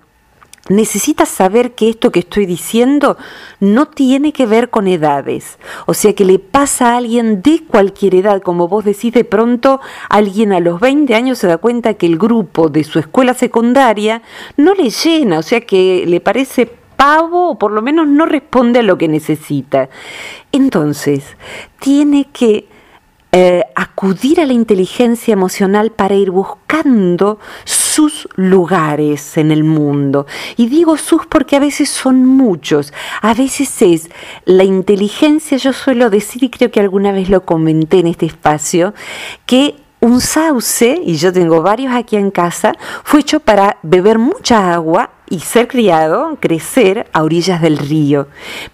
necesitas 0.70 1.30
saber 1.30 1.74
que 1.74 1.90
esto 1.90 2.12
que 2.12 2.20
estoy 2.20 2.46
diciendo 2.46 3.18
no 3.60 3.88
tiene 3.88 4.34
que 4.34 4.46
ver 4.46 4.70
con 4.70 4.88
edades. 4.88 5.58
O 5.86 5.94
sea 5.94 6.14
que 6.14 6.26
le 6.26 6.40
pasa 6.40 6.94
a 6.94 6.98
alguien 6.98 7.42
de 7.42 7.64
cualquier 7.66 8.16
edad, 8.16 8.42
como 8.42 8.68
vos 8.68 8.86
decís, 8.86 9.14
de 9.14 9.24
pronto 9.24 9.80
alguien 10.10 10.54
a 10.54 10.60
los 10.60 10.80
20 10.80 11.14
años 11.16 11.40
se 11.40 11.48
da 11.48 11.58
cuenta 11.58 11.96
que 11.96 12.06
el 12.06 12.18
grupo 12.18 12.70
de 12.70 12.84
su 12.84 13.00
escuela 13.00 13.34
secundaria 13.34 14.22
no 14.56 14.74
le 14.74 14.90
llena, 14.90 15.40
o 15.40 15.44
sea 15.44 15.62
que 15.62 16.06
le 16.08 16.20
parece 16.22 16.66
pavo 16.66 17.52
o 17.52 17.60
por 17.60 17.72
lo 17.72 17.82
menos 17.82 18.08
no 18.08 18.26
responde 18.26 18.80
a 18.80 18.84
lo 18.84 18.98
que 18.98 19.08
necesita. 19.08 19.90
Entonces, 20.52 21.24
tiene 21.80 22.28
que 22.34 22.68
eh, 23.32 23.64
acudir 23.76 24.40
a 24.40 24.46
la 24.46 24.54
inteligencia 24.54 25.34
emocional 25.34 25.92
para 25.92 26.16
ir 26.16 26.32
buscando 26.32 27.40
sus 27.98 28.30
lugares 28.36 29.38
en 29.38 29.50
el 29.50 29.64
mundo. 29.64 30.28
Y 30.56 30.68
digo 30.68 30.98
sus 30.98 31.26
porque 31.26 31.56
a 31.56 31.60
veces 31.60 31.90
son 31.90 32.28
muchos, 32.28 32.94
a 33.24 33.34
veces 33.34 33.82
es 33.82 34.12
la 34.46 34.64
inteligencia, 34.64 35.58
yo 35.58 35.74
suelo 35.74 36.12
decir, 36.12 36.44
y 36.44 36.50
creo 36.52 36.70
que 36.70 36.80
alguna 36.80 37.12
vez 37.12 37.28
lo 37.28 37.44
comenté 37.44 37.98
en 37.98 38.06
este 38.06 38.28
espacio, 38.28 38.94
que 39.48 39.78
un 40.00 40.22
sauce, 40.22 41.02
y 41.04 41.16
yo 41.16 41.34
tengo 41.34 41.64
varios 41.64 41.92
aquí 41.92 42.18
en 42.18 42.30
casa, 42.30 42.74
fue 43.04 43.22
hecho 43.22 43.40
para 43.40 43.78
beber 43.82 44.20
mucha 44.20 44.76
agua 44.76 45.10
y 45.30 45.40
ser 45.40 45.68
criado, 45.68 46.38
crecer 46.40 47.08
a 47.12 47.24
orillas 47.24 47.62
del 47.62 47.78
río. 47.78 48.28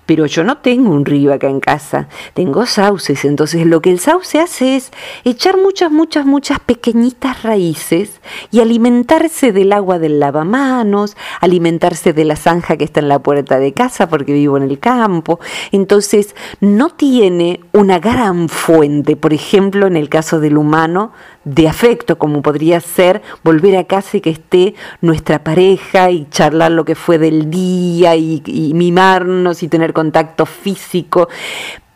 Pero 0.05 0.25
yo 0.25 0.43
no 0.43 0.57
tengo 0.57 0.91
un 0.91 1.05
río 1.05 1.33
acá 1.33 1.47
en 1.47 1.59
casa, 1.59 2.07
tengo 2.33 2.65
sauces. 2.65 3.25
Entonces 3.25 3.65
lo 3.65 3.81
que 3.81 3.91
el 3.91 3.99
sauce 3.99 4.39
hace 4.39 4.75
es 4.75 4.91
echar 5.23 5.57
muchas, 5.57 5.91
muchas, 5.91 6.25
muchas 6.25 6.59
pequeñitas 6.59 7.43
raíces 7.43 8.21
y 8.51 8.59
alimentarse 8.59 9.51
del 9.51 9.73
agua 9.73 9.97
del 9.97 10.19
lavamanos, 10.19 11.17
alimentarse 11.41 12.13
de 12.13 12.25
la 12.25 12.35
zanja 12.35 12.77
que 12.77 12.83
está 12.83 12.99
en 12.99 13.09
la 13.09 13.19
puerta 13.19 13.57
de 13.59 13.73
casa 13.73 14.07
porque 14.07 14.33
vivo 14.33 14.57
en 14.57 14.63
el 14.63 14.79
campo. 14.79 15.39
Entonces 15.71 16.35
no 16.59 16.89
tiene 16.89 17.61
una 17.71 17.99
gran 17.99 18.47
fuente, 18.47 19.15
por 19.15 19.33
ejemplo, 19.33 19.87
en 19.87 19.97
el 19.97 20.09
caso 20.09 20.39
del 20.39 20.57
humano, 20.57 21.11
de 21.45 21.67
afecto, 21.67 22.17
como 22.17 22.41
podría 22.41 22.79
ser 22.79 23.21
volver 23.43 23.75
a 23.75 23.83
casa 23.85 24.17
y 24.17 24.21
que 24.21 24.29
esté 24.29 24.75
nuestra 25.01 25.43
pareja 25.43 26.09
y 26.11 26.27
charlar 26.29 26.42
lo 26.51 26.85
que 26.85 26.95
fue 26.95 27.17
del 27.17 27.49
día 27.49 28.15
y, 28.15 28.41
y 28.45 28.73
mimarnos 28.73 29.63
y 29.63 29.67
tener 29.67 29.93
contacto 29.93 30.45
físico. 30.45 31.29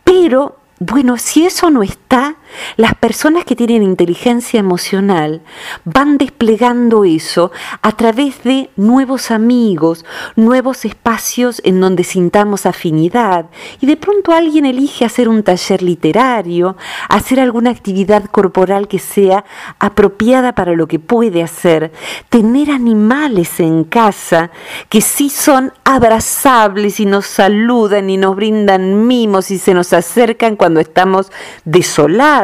Pero 0.04 0.58
bueno, 0.80 1.18
si 1.18 1.46
eso 1.46 1.70
no 1.70 1.82
está, 1.82 2.36
las 2.76 2.96
personas 2.96 3.46
que 3.46 3.56
tienen 3.56 3.84
inteligencia 3.84 4.60
emocional 4.60 5.42
van 5.86 6.18
desplegando 6.18 7.06
eso 7.06 7.52
a 7.82 7.92
través 7.94 8.44
de 8.44 8.70
nuevos 8.76 9.32
amigos, 9.32 10.06
nuevos 10.36 10.86
espacios 10.86 11.62
en 11.64 11.80
donde 11.80 12.04
sintamos 12.04 12.66
afinidad 12.66 13.48
y 13.80 13.86
de 13.86 13.98
pronto 13.98 14.32
alguien 14.32 14.66
elige 14.66 15.06
hacer 15.06 15.30
un 15.30 15.44
taller 15.44 15.82
literario, 15.82 16.78
hacer 17.10 17.40
alguna 17.40 17.70
actividad 17.70 18.26
corporal 18.26 18.88
que 18.88 19.00
sea 19.00 19.46
apropiada 19.80 20.54
para 20.54 20.74
lo 20.74 20.88
que 20.88 21.00
puede 21.00 21.44
hacer, 21.44 21.92
tener 22.30 22.72
animales 22.72 23.60
en 23.60 23.84
casa 23.84 24.52
que 24.90 25.02
sí 25.02 25.30
son 25.30 25.74
abrazables 25.84 27.00
y 27.00 27.06
nos 27.06 27.26
saludan 27.26 28.10
y 28.10 28.18
nos 28.18 28.36
brindan 28.36 29.08
mimos 29.08 29.52
y 29.52 29.58
se 29.58 29.74
nos 29.74 29.94
acercan 29.94 30.56
cuando 30.56 30.80
estamos 30.80 31.32
desolados. 31.66 32.37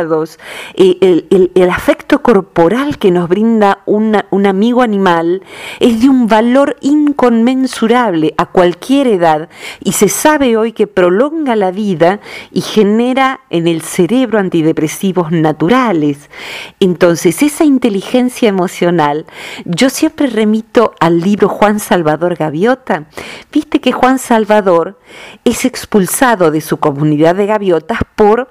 El, 0.76 1.70
afecto 1.70 2.22
corporal 2.22 2.98
que 2.98 3.12
nos 3.12 3.28
brinda 3.28 3.80
un 3.86 4.46
amigo 4.46 4.82
animal 4.82 5.42
es 5.80 6.02
de 6.02 6.10
un 6.10 6.28
valor 6.28 6.78
inconmensurable 6.82 8.34
a 8.38 8.46
cualquier 8.46 9.08
edad 9.08 9.50
y 9.84 9.94
se 9.94 10.10
sabe 10.10 10.58
hoy 10.58 10.72
que 10.72 10.88
prolonga 10.88 11.56
la 11.56 11.72
vida 11.72 12.20
y 12.52 12.62
genera 12.62 13.42
en 13.50 13.68
el 13.68 13.82
cerebro 13.82 14.40
antidepresivos 14.40 15.32
naturales. 15.32 16.30
Entonces, 16.80 17.42
esa 17.44 17.64
inteligencia 17.64 18.50
emocional, 18.50 19.26
yo 19.66 19.90
siempre 19.90 20.28
remito 20.28 20.94
al 21.00 21.20
libro 21.20 21.50
Juan 21.50 21.80
Salvador 21.80 22.36
Gaviota. 22.36 23.06
Viste 23.52 23.80
que 23.80 23.92
Juan 23.92 24.20
Salvador 24.20 25.00
es 25.44 25.66
expulsado 25.66 26.52
de 26.52 26.62
su 26.62 26.78
comunidad 26.78 27.36
de 27.36 27.46
gaviotas 27.46 28.00
por 28.16 28.50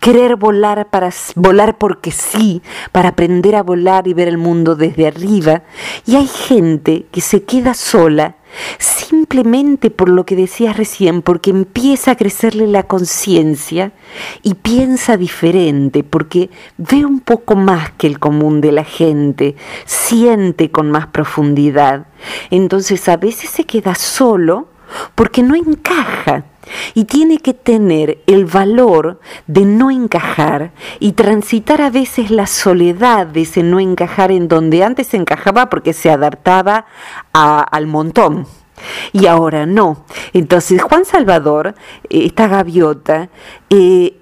querer 0.00 0.36
para 0.84 1.10
volar 1.34 1.78
porque 1.78 2.10
sí, 2.10 2.62
para 2.92 3.10
aprender 3.10 3.54
a 3.54 3.62
volar 3.62 4.06
y 4.06 4.14
ver 4.14 4.28
el 4.28 4.38
mundo 4.38 4.76
desde 4.76 5.06
arriba. 5.06 5.62
Y 6.04 6.16
hay 6.16 6.26
gente 6.26 7.06
que 7.10 7.20
se 7.20 7.42
queda 7.42 7.74
sola 7.74 8.36
simplemente 8.78 9.90
por 9.90 10.08
lo 10.08 10.24
que 10.24 10.36
decías 10.36 10.76
recién, 10.76 11.22
porque 11.22 11.50
empieza 11.50 12.12
a 12.12 12.16
crecerle 12.16 12.66
la 12.66 12.84
conciencia 12.84 13.92
y 14.42 14.54
piensa 14.54 15.16
diferente, 15.16 16.04
porque 16.04 16.50
ve 16.76 17.04
un 17.04 17.20
poco 17.20 17.56
más 17.56 17.90
que 17.92 18.06
el 18.06 18.18
común 18.18 18.60
de 18.60 18.72
la 18.72 18.84
gente, 18.84 19.56
siente 19.84 20.70
con 20.70 20.90
más 20.90 21.06
profundidad. 21.08 22.06
Entonces 22.50 23.08
a 23.08 23.16
veces 23.16 23.50
se 23.50 23.64
queda 23.64 23.94
solo 23.94 24.68
porque 25.14 25.42
no 25.42 25.54
encaja 25.54 26.44
y 26.94 27.04
tiene 27.04 27.38
que 27.38 27.54
tener 27.54 28.18
el 28.26 28.44
valor 28.44 29.20
de 29.46 29.64
no 29.64 29.90
encajar 29.90 30.72
y 30.98 31.12
transitar 31.12 31.80
a 31.80 31.90
veces 31.90 32.30
la 32.30 32.46
soledad 32.46 33.26
de 33.26 33.42
ese 33.42 33.62
no 33.62 33.80
encajar 33.80 34.30
en 34.30 34.48
donde 34.48 34.84
antes 34.84 35.14
encajaba 35.14 35.70
porque 35.70 35.92
se 35.92 36.10
adaptaba 36.10 36.86
al 37.32 37.86
montón. 37.86 38.46
Y 39.12 39.26
ahora 39.26 39.66
no. 39.66 40.04
Entonces 40.32 40.82
Juan 40.82 41.04
Salvador, 41.04 41.74
eh, 42.10 42.26
esta 42.26 42.46
gaviota, 42.46 43.30
eh, 43.70 44.18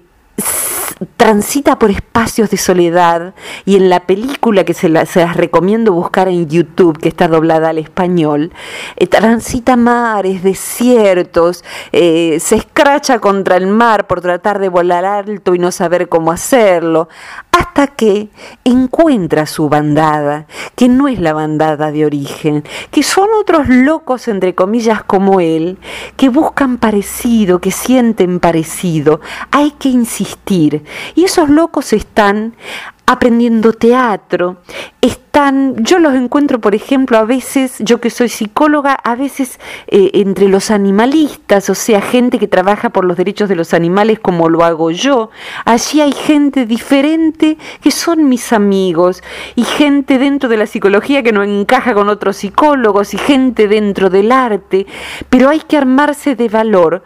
transita 1.17 1.77
por 1.79 1.91
espacios 1.91 2.49
de 2.49 2.57
soledad 2.57 3.33
y 3.65 3.75
en 3.75 3.89
la 3.89 4.01
película 4.01 4.63
que 4.63 4.73
se, 4.73 4.89
las 4.89 5.15
recomiendo 5.35 5.93
buscar 5.93 6.27
en 6.27 6.47
YouTube, 6.47 6.99
que 6.99 7.09
está 7.09 7.27
doblada 7.27 7.69
al 7.69 7.77
español, 7.77 8.51
eh, 8.95 9.07
transita 9.07 9.75
mares, 9.75 10.43
desiertos, 10.43 11.63
eh, 11.91 12.37
se 12.39 12.55
escracha 12.55 13.19
contra 13.19 13.57
el 13.57 13.67
mar 13.67 14.07
por 14.07 14.21
tratar 14.21 14.59
de 14.59 14.69
volar 14.69 15.05
alto 15.05 15.55
y 15.55 15.59
no 15.59 15.71
saber 15.71 16.09
cómo 16.09 16.31
hacerlo, 16.31 17.09
hasta 17.51 17.87
que 17.87 18.29
encuentra 18.63 19.45
su 19.45 19.69
bandada, 19.69 20.45
que 20.75 20.89
no 20.89 21.07
es 21.07 21.19
la 21.19 21.33
bandada 21.33 21.91
de 21.91 22.05
origen, 22.05 22.63
que 22.91 23.03
son 23.03 23.29
otros 23.39 23.69
locos, 23.69 24.27
entre 24.27 24.55
comillas, 24.55 25.03
como 25.03 25.39
él, 25.39 25.77
que 26.17 26.29
buscan 26.29 26.77
parecido, 26.77 27.59
que 27.59 27.71
sienten 27.71 28.39
parecido. 28.39 29.21
Hay 29.51 29.71
que 29.71 29.89
insistir. 29.89 30.74
Y 31.15 31.25
esos 31.25 31.49
locos 31.49 31.93
están 31.93 32.55
aprendiendo 33.07 33.71
teatro, 33.71 34.57
están, 34.99 35.75
yo 35.83 35.99
los 35.99 36.15
encuentro, 36.15 36.59
por 36.59 36.73
ejemplo, 36.73 37.19
a 37.19 37.23
veces, 37.23 37.75
yo 37.79 38.01
que 38.01 38.09
soy 38.09 38.29
psicóloga, 38.29 38.93
a 38.93 39.15
veces 39.15 39.59
eh, 39.87 40.09
entre 40.13 40.49
los 40.49 40.71
animalistas, 40.71 41.69
o 41.69 41.75
sea, 41.75 42.01
gente 42.01 42.39
que 42.39 42.47
trabaja 42.47 42.89
por 42.89 43.05
los 43.05 43.15
derechos 43.15 43.47
de 43.47 43.55
los 43.55 43.75
animales 43.75 44.19
como 44.19 44.49
lo 44.49 44.63
hago 44.63 44.89
yo, 44.89 45.29
allí 45.65 46.01
hay 46.01 46.13
gente 46.13 46.65
diferente 46.65 47.59
que 47.79 47.91
son 47.91 48.27
mis 48.27 48.51
amigos, 48.51 49.21
y 49.55 49.65
gente 49.65 50.17
dentro 50.17 50.49
de 50.49 50.57
la 50.57 50.65
psicología 50.65 51.21
que 51.21 51.31
no 51.31 51.43
encaja 51.43 51.93
con 51.93 52.09
otros 52.09 52.37
psicólogos, 52.37 53.13
y 53.13 53.19
gente 53.19 53.67
dentro 53.67 54.09
del 54.09 54.31
arte, 54.31 54.87
pero 55.29 55.49
hay 55.49 55.59
que 55.59 55.77
armarse 55.77 56.35
de 56.35 56.49
valor 56.49 57.03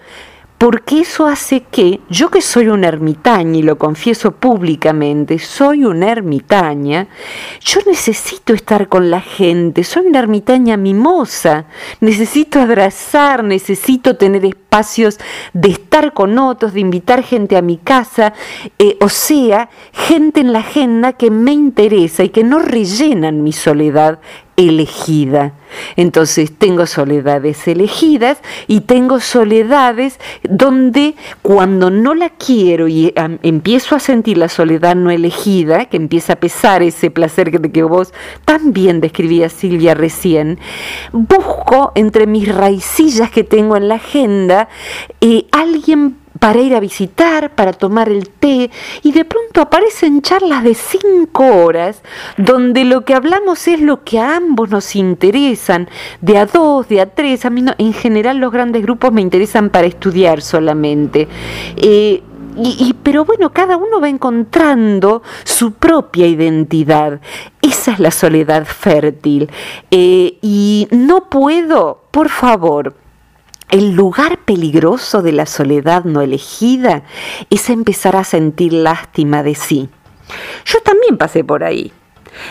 porque 0.59 0.99
eso 0.99 1.25
hace 1.25 1.61
que 1.61 2.01
yo 2.09 2.29
que 2.29 2.41
soy 2.41 2.67
una 2.67 2.89
ermitaña, 2.89 3.57
y 3.57 3.63
lo 3.63 3.77
confieso 3.77 4.31
públicamente, 4.31 5.39
soy 5.39 5.85
una 5.85 6.11
ermitaña, 6.11 7.07
yo 7.61 7.79
necesito 7.87 8.53
estar 8.53 8.89
con 8.89 9.09
la 9.09 9.21
gente, 9.21 9.85
soy 9.85 10.07
una 10.07 10.19
ermitaña 10.19 10.75
mimosa, 10.75 11.65
necesito 12.01 12.59
abrazar, 12.59 13.41
necesito 13.41 14.17
tener 14.17 14.45
espacios 14.69 15.17
de 15.53 15.69
estar 15.69 16.13
con 16.13 16.37
otros, 16.37 16.73
de 16.73 16.79
invitar 16.79 17.23
gente 17.23 17.57
a 17.57 17.63
mi 17.63 17.77
casa, 17.77 18.33
eh, 18.77 18.97
o 19.01 19.09
sea, 19.09 19.69
gente 19.93 20.41
en 20.41 20.53
la 20.53 20.59
agenda 20.59 21.13
que 21.13 21.31
me 21.31 21.53
interesa 21.53 22.23
y 22.23 22.29
que 22.29 22.43
no 22.43 22.59
rellenan 22.59 23.41
mi 23.41 23.51
soledad 23.51 24.19
elegida. 24.59 25.53
Entonces 25.95 26.51
tengo 26.51 26.85
soledades 26.85 27.65
elegidas 27.67 28.39
y 28.67 28.81
tengo 28.81 29.21
soledades 29.21 30.19
donde 30.43 31.15
cuando 31.41 31.89
no 31.89 32.13
la 32.13 32.29
quiero 32.29 32.89
y 32.89 33.13
empiezo 33.15 33.95
a 33.95 33.99
sentir 33.99 34.37
la 34.37 34.49
soledad 34.49 34.95
no 34.95 35.11
elegida, 35.11 35.85
que 35.85 35.95
empieza 35.95 36.33
a 36.33 36.35
pesar 36.37 36.83
ese 36.83 37.09
placer 37.09 37.51
que, 37.51 37.71
que 37.71 37.83
vos 37.83 38.13
también 38.43 38.99
describías 38.99 39.53
Silvia 39.53 39.93
recién, 39.93 40.59
busco 41.13 41.93
entre 41.95 42.27
mis 42.27 42.53
raicillas 42.53 43.31
que 43.31 43.45
tengo 43.45 43.77
en 43.77 43.87
la 43.87 43.95
agenda 43.95 44.58
eh, 45.21 45.45
alguien 45.51 46.17
para 46.39 46.59
ir 46.59 46.73
a 46.75 46.79
visitar, 46.79 47.53
para 47.53 47.73
tomar 47.73 48.09
el 48.09 48.29
té, 48.29 48.71
y 49.03 49.11
de 49.11 49.25
pronto 49.25 49.61
aparecen 49.61 50.21
charlas 50.21 50.63
de 50.63 50.73
cinco 50.73 51.45
horas 51.45 52.01
donde 52.37 52.85
lo 52.85 53.03
que 53.03 53.13
hablamos 53.13 53.67
es 53.67 53.81
lo 53.81 54.03
que 54.03 54.19
a 54.19 54.37
ambos 54.37 54.69
nos 54.69 54.95
interesan, 54.95 55.89
de 56.21 56.37
a 56.37 56.45
dos, 56.45 56.87
de 56.87 57.01
a 57.01 57.07
tres, 57.07 57.45
a 57.45 57.49
mí 57.49 57.63
en 57.77 57.93
general 57.93 58.37
los 58.37 58.51
grandes 58.51 58.81
grupos 58.83 59.11
me 59.11 59.21
interesan 59.21 59.69
para 59.69 59.87
estudiar 59.87 60.41
solamente. 60.41 61.27
Eh, 61.75 62.23
y, 62.61 62.93
pero 63.03 63.23
bueno, 63.25 63.53
cada 63.53 63.77
uno 63.77 64.01
va 64.01 64.09
encontrando 64.09 65.21
su 65.43 65.73
propia 65.73 66.27
identidad. 66.27 67.21
Esa 67.61 67.91
es 67.91 67.99
la 67.99 68.11
soledad 68.11 68.65
fértil. 68.65 69.49
Eh, 69.91 70.37
y 70.41 70.87
no 70.91 71.29
puedo, 71.29 72.03
por 72.11 72.27
favor, 72.27 72.95
El 73.69 73.91
lugar 73.91 74.39
peligroso 74.39 75.21
de 75.21 75.31
la 75.31 75.45
soledad 75.45 76.03
no 76.03 76.21
elegida 76.21 77.03
es 77.51 77.69
empezar 77.69 78.15
a 78.15 78.23
sentir 78.23 78.73
lástima 78.73 79.43
de 79.43 79.53
sí. 79.53 79.89
Yo 80.65 80.79
también 80.81 81.17
pasé 81.17 81.43
por 81.43 81.63
ahí. 81.63 81.93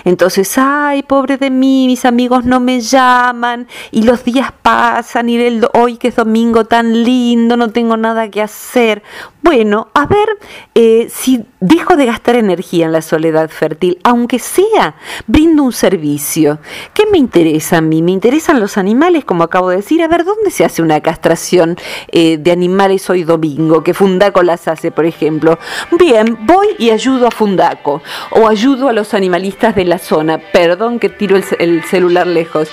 Entonces, 0.04 0.56
ay, 0.58 1.02
pobre 1.02 1.36
de 1.36 1.50
mí, 1.50 1.86
mis 1.86 2.04
amigos 2.04 2.44
no 2.44 2.60
me 2.60 2.80
llaman 2.80 3.66
y 3.90 4.02
los 4.02 4.24
días 4.24 4.52
pasan 4.62 5.28
y 5.28 5.36
el, 5.38 5.66
hoy 5.74 5.96
que 5.96 6.08
es 6.08 6.16
domingo 6.16 6.64
tan 6.64 7.04
lindo, 7.04 7.56
no 7.56 7.70
tengo 7.70 7.96
nada 7.96 8.30
que 8.30 8.42
hacer. 8.42 9.02
Bueno, 9.48 9.88
a 9.94 10.04
ver 10.04 10.28
eh, 10.74 11.08
si 11.10 11.46
dejo 11.58 11.96
de 11.96 12.04
gastar 12.04 12.36
energía 12.36 12.84
en 12.84 12.92
la 12.92 13.00
soledad 13.00 13.48
fértil, 13.48 13.98
aunque 14.04 14.38
sea, 14.38 14.96
brindo 15.26 15.62
un 15.62 15.72
servicio. 15.72 16.58
¿Qué 16.92 17.06
me 17.10 17.16
interesa 17.16 17.78
a 17.78 17.80
mí? 17.80 18.02
Me 18.02 18.10
interesan 18.10 18.60
los 18.60 18.76
animales, 18.76 19.24
como 19.24 19.44
acabo 19.44 19.70
de 19.70 19.76
decir. 19.76 20.02
A 20.02 20.08
ver, 20.08 20.26
¿dónde 20.26 20.50
se 20.50 20.66
hace 20.66 20.82
una 20.82 21.00
castración 21.00 21.78
eh, 22.08 22.36
de 22.36 22.52
animales 22.52 23.08
hoy 23.08 23.24
domingo? 23.24 23.82
Que 23.82 23.94
Fundaco 23.94 24.42
las 24.42 24.68
hace, 24.68 24.90
por 24.90 25.06
ejemplo. 25.06 25.58
Bien, 25.98 26.36
voy 26.42 26.66
y 26.76 26.90
ayudo 26.90 27.26
a 27.26 27.30
Fundaco 27.30 28.02
o 28.32 28.48
ayudo 28.48 28.90
a 28.90 28.92
los 28.92 29.14
animalistas 29.14 29.74
de 29.74 29.86
la 29.86 29.96
zona. 29.96 30.42
Perdón 30.52 30.98
que 30.98 31.08
tiro 31.08 31.40
el, 31.58 31.82
celular 31.84 32.26
lejos. 32.26 32.68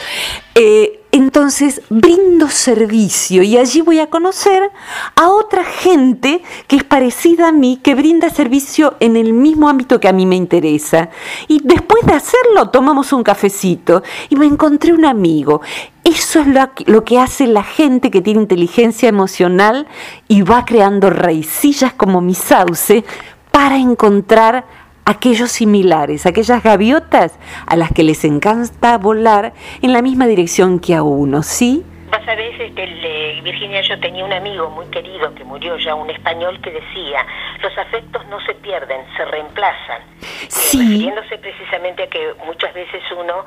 Eh, 0.55 1.04
entonces 1.15 1.81
brindo 1.89 2.50
servicio 2.50 3.41
y 3.41 3.57
allí 3.57 3.79
voy 3.79 4.00
a 4.00 4.10
conocer 4.10 4.69
a 5.15 5.29
otra 5.29 5.63
gente 5.63 6.43
que 6.67 6.75
es 6.75 6.84
parecida 6.84 7.48
a 7.48 7.51
mí, 7.53 7.79
que 7.81 7.95
brinda 7.95 8.29
servicio 8.29 8.95
en 9.00 9.15
el 9.15 9.31
mismo 9.31 9.69
ámbito 9.69 10.01
que 10.01 10.10
a 10.10 10.13
mí 10.13 10.25
me 10.25 10.36
interesa. 10.36 11.10
Y 11.48 11.62
después 11.63 12.05
de 12.05 12.13
hacerlo 12.13 12.69
tomamos 12.69 13.13
un 13.13 13.24
cafecito 13.24 14.03
y 14.29 14.36
me 14.36 14.45
encontré 14.45 14.91
un 14.91 15.05
amigo. 15.05 15.62
Eso 16.03 16.41
es 16.41 16.48
lo 16.86 17.05
que 17.05 17.19
hace 17.19 17.48
la 17.48 17.63
gente 17.63 18.12
que 18.12 18.22
tiene 18.22 18.41
inteligencia 18.41 19.07
emocional 19.07 19.88
y 20.27 20.41
va 20.41 20.65
creando 20.65 21.10
raicillas 21.10 21.93
como 21.93 22.19
mi 22.19 22.36
sauce 22.36 23.05
para 23.51 23.77
encontrar 23.77 24.65
aquellos 25.05 25.51
similares, 25.51 26.25
aquellas 26.25 26.63
gaviotas 26.63 27.39
a 27.67 27.75
las 27.75 27.91
que 27.91 28.03
les 28.03 28.25
encanta 28.25 28.97
volar 28.97 29.53
en 29.81 29.93
la 29.93 30.01
misma 30.01 30.25
dirección 30.27 30.79
que 30.79 30.95
a 30.95 31.03
uno, 31.03 31.43
¿sí? 31.43 31.83
Vos 32.12 32.19
sabés, 32.25 32.59
este, 32.59 33.41
Virginia, 33.43 33.81
yo 33.81 34.00
tenía 34.00 34.25
un 34.25 34.33
amigo 34.33 34.69
muy 34.69 34.85
querido 34.88 35.33
que 35.35 35.43
murió 35.43 35.77
ya, 35.77 35.95
un 35.95 36.09
español, 36.09 36.59
que 36.62 36.71
decía, 36.71 37.25
los 37.62 37.77
afectos 37.77 38.25
no 38.27 38.39
se 38.41 38.53
pierden, 38.55 39.01
se 39.15 39.25
reemplazan. 39.25 40.01
Sí. 40.47 40.79
refiriéndose 40.79 41.38
precisamente 41.38 42.03
a 42.03 42.07
que 42.07 42.33
muchas 42.45 42.74
veces 42.74 43.01
uno 43.17 43.45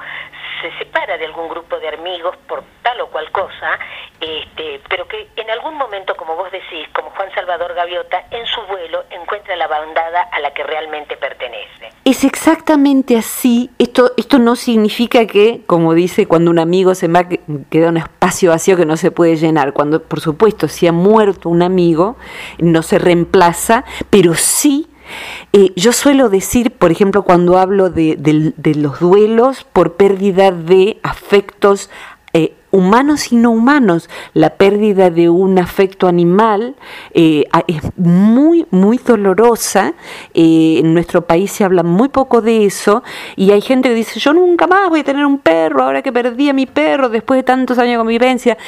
se 0.61 0.77
separa 0.79 1.17
de 1.19 1.27
algún 1.27 1.49
grupo 1.49 1.79
de 1.79 1.89
amigos 1.89 2.37
por 2.47 2.63
tal 2.83 3.01
o 3.01 3.09
cual 3.09 3.31
cosa, 3.31 3.79
este, 4.21 4.81
pero 4.89 5.07
que 5.07 5.29
en 5.37 5.51
algún 5.51 5.77
momento, 5.77 6.17
como 6.17 6.37
vos 6.37 6.51
decís, 6.51 6.89
como 6.95 7.11
Juan 7.11 7.31
Salvador 7.35 7.75
Gaviota, 7.75 8.25
en 8.31 8.45
su 8.47 8.61
vuelo 8.63 9.05
encuentra 9.11 9.57
la 9.57 9.67
bandada 9.67 10.23
a 10.33 10.41
la 10.41 10.53
que 10.53 10.63
realmente 10.65 11.17
pertenece. 11.17 11.93
Es 12.05 12.25
exactamente 12.25 13.17
así. 13.17 13.71
Esto, 13.79 14.13
esto 14.17 14.39
no 14.39 14.57
significa 14.57 15.27
que, 15.27 15.63
como 15.67 15.95
dice, 15.95 16.27
cuando 16.27 16.51
un 16.51 16.59
amigo 16.59 16.95
se 16.95 17.09
va, 17.09 17.25
queda 17.71 17.91
un 17.91 17.99
espacio 17.99 18.51
vacío 18.51 18.77
que 18.77 18.87
no 18.87 18.97
se 18.97 19.11
puede 19.11 19.37
llenar. 19.37 19.73
Cuando, 19.73 20.03
por 20.03 20.21
supuesto, 20.21 20.69
si 20.69 20.87
ha 20.87 20.93
muerto 20.93 21.49
un 21.49 21.63
amigo, 21.63 22.17
no 22.59 22.83
se 22.83 22.99
reemplaza, 22.99 23.85
pero 24.11 24.35
sí 24.35 24.88
eh, 25.53 25.73
yo 25.77 25.93
suelo 25.93 26.29
decir, 26.29 26.71
por 26.71 26.91
ejemplo, 26.91 27.23
cuando 27.23 27.59
hablo 27.59 27.91
de, 27.91 28.17
los 28.77 29.01
duelos 29.01 29.65
por 29.73 29.95
pérdida 29.95 30.51
de 30.51 30.99
afectos 31.03 31.91
eh, 32.33 32.55
humanos 32.71 33.33
y 33.33 33.37
no 33.37 33.51
humanos. 33.51 34.09
La 34.35 34.51
pérdida 34.51 35.11
de 35.11 35.29
un 35.29 35.59
afecto 35.59 36.09
animal 36.09 36.77
eh, 37.15 37.45
es 37.67 37.83
muy, 37.97 38.67
muy 38.71 38.99
dolorosa. 38.99 39.95
Eh, 40.35 40.81
en 40.81 40.95
nuestro 40.95 41.27
país 41.27 41.53
se 41.53 41.65
habla 41.65 41.83
muy 41.83 42.09
poco 42.09 42.41
de 42.41 42.67
eso 42.67 43.03
y 43.37 43.51
hay 43.51 43.61
gente 43.61 43.89
que 43.89 43.95
dice, 43.95 44.21
yo 44.21 44.33
nunca 44.33 44.67
más 44.67 44.89
voy 44.89 45.01
a 45.01 45.05
tener 45.05 45.25
un 45.25 45.39
perro 45.39 45.83
ahora 45.83 46.03
que 46.03 46.13
perdí 46.13 46.49
a 46.49 46.53
mi 46.53 46.67
perro 46.67 47.09
después 47.09 47.39
de 47.39 47.45
tantos 47.45 47.79
años 47.79 47.93
de 47.93 47.99
convivencia. 47.99 48.59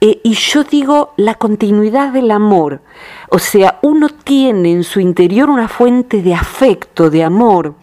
y 0.00 0.32
yo 0.32 0.64
digo, 0.64 1.12
la 1.16 1.34
continuidad 1.34 2.12
del 2.12 2.30
amor. 2.30 2.80
O 3.30 3.38
sea, 3.38 3.78
uno 3.82 4.08
tiene 4.08 4.72
en 4.72 4.84
su 4.84 5.00
interior 5.00 5.50
una 5.50 5.68
fuente 5.68 6.22
de 6.22 6.34
afecto, 6.34 7.10
de 7.10 7.22
amor, 7.22 7.74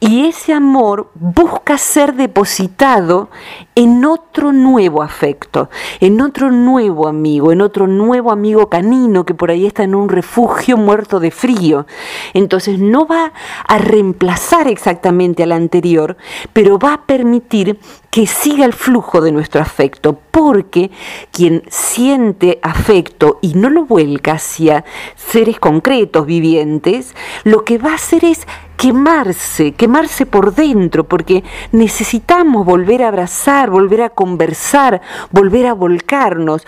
y 0.00 0.26
ese 0.26 0.54
amor 0.54 1.10
busca 1.14 1.76
ser 1.76 2.14
depositado 2.14 3.28
en 3.74 4.04
otro 4.04 4.52
nuevo 4.52 5.02
afecto, 5.06 5.70
en 6.00 6.20
otro 6.20 6.50
nuevo 6.50 7.08
amigo, 7.08 7.52
en 7.52 7.62
otro 7.62 7.86
nuevo 7.86 8.30
amigo 8.30 8.68
canino 8.68 9.24
que 9.24 9.34
por 9.34 9.50
ahí 9.50 9.66
está 9.66 9.84
en 9.84 9.94
un 9.94 10.08
refugio 10.08 10.76
muerto 10.76 11.20
de 11.20 11.30
frío. 11.30 11.86
Entonces 12.34 12.78
no 12.78 13.06
va 13.06 13.32
a 13.66 13.78
reemplazar 13.78 14.68
exactamente 14.68 15.42
al 15.42 15.52
anterior, 15.52 16.16
pero 16.52 16.78
va 16.78 16.94
a 16.94 17.02
permitir 17.06 17.78
que 18.10 18.26
siga 18.26 18.64
el 18.64 18.72
flujo 18.72 19.20
de 19.20 19.32
nuestro 19.32 19.60
afecto, 19.60 20.18
porque 20.30 20.90
quien 21.32 21.62
siente 21.68 22.58
afecto 22.62 23.38
y 23.42 23.54
no 23.54 23.68
lo 23.68 23.84
vuelca 23.84 24.32
hacia 24.32 24.84
seres 25.16 25.58
concretos, 25.60 26.26
vivientes, 26.26 27.14
lo 27.44 27.64
que 27.64 27.78
va 27.78 27.92
a 27.92 27.96
hacer 27.96 28.24
es 28.24 28.46
quemarse, 28.76 29.72
quemarse 29.72 30.26
por 30.26 30.54
dentro, 30.54 31.04
porque 31.04 31.42
necesitamos 31.72 32.64
volver 32.64 33.02
a 33.02 33.08
abrazar, 33.08 33.70
volver 33.70 34.02
a 34.02 34.10
conversar, 34.10 35.00
volver 35.30 35.66
a 35.66 35.74
volcarnos 35.74 36.66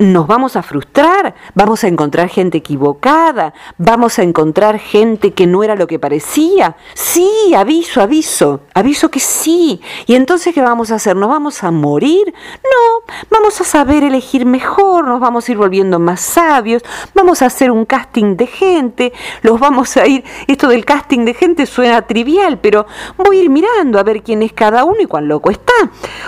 nos 0.00 0.26
vamos 0.26 0.56
a 0.56 0.62
frustrar, 0.62 1.34
vamos 1.54 1.84
a 1.84 1.88
encontrar 1.88 2.28
gente 2.28 2.58
equivocada, 2.58 3.54
vamos 3.76 4.18
a 4.18 4.22
encontrar 4.22 4.78
gente 4.78 5.32
que 5.32 5.46
no 5.46 5.62
era 5.62 5.76
lo 5.76 5.86
que 5.86 6.00
parecía. 6.00 6.76
Sí, 6.94 7.54
aviso, 7.56 8.00
aviso, 8.00 8.62
aviso 8.74 9.08
que 9.10 9.20
sí. 9.20 9.80
¿Y 10.06 10.16
entonces 10.16 10.52
qué 10.52 10.62
vamos 10.62 10.90
a 10.90 10.96
hacer? 10.96 11.14
¿Nos 11.14 11.28
vamos 11.28 11.62
a 11.62 11.70
morir? 11.70 12.34
No, 12.64 13.14
vamos 13.30 13.60
a 13.60 13.64
saber 13.64 14.02
elegir 14.02 14.46
mejor, 14.46 15.06
nos 15.06 15.20
vamos 15.20 15.48
a 15.48 15.52
ir 15.52 15.58
volviendo 15.58 16.00
más 16.00 16.20
sabios, 16.20 16.82
vamos 17.14 17.42
a 17.42 17.46
hacer 17.46 17.70
un 17.70 17.84
casting 17.84 18.36
de 18.36 18.48
gente, 18.48 19.12
los 19.42 19.60
vamos 19.60 19.96
a 19.96 20.06
ir, 20.06 20.24
esto 20.48 20.68
del 20.68 20.84
casting 20.84 21.24
de 21.24 21.34
gente 21.34 21.66
suena 21.66 22.02
trivial, 22.02 22.58
pero 22.58 22.86
voy 23.16 23.38
a 23.38 23.42
ir 23.42 23.50
mirando 23.50 24.00
a 24.00 24.02
ver 24.02 24.22
quién 24.22 24.42
es 24.42 24.52
cada 24.52 24.84
uno 24.84 25.00
y 25.00 25.06
cuán 25.06 25.28
loco 25.28 25.50
está. 25.50 25.72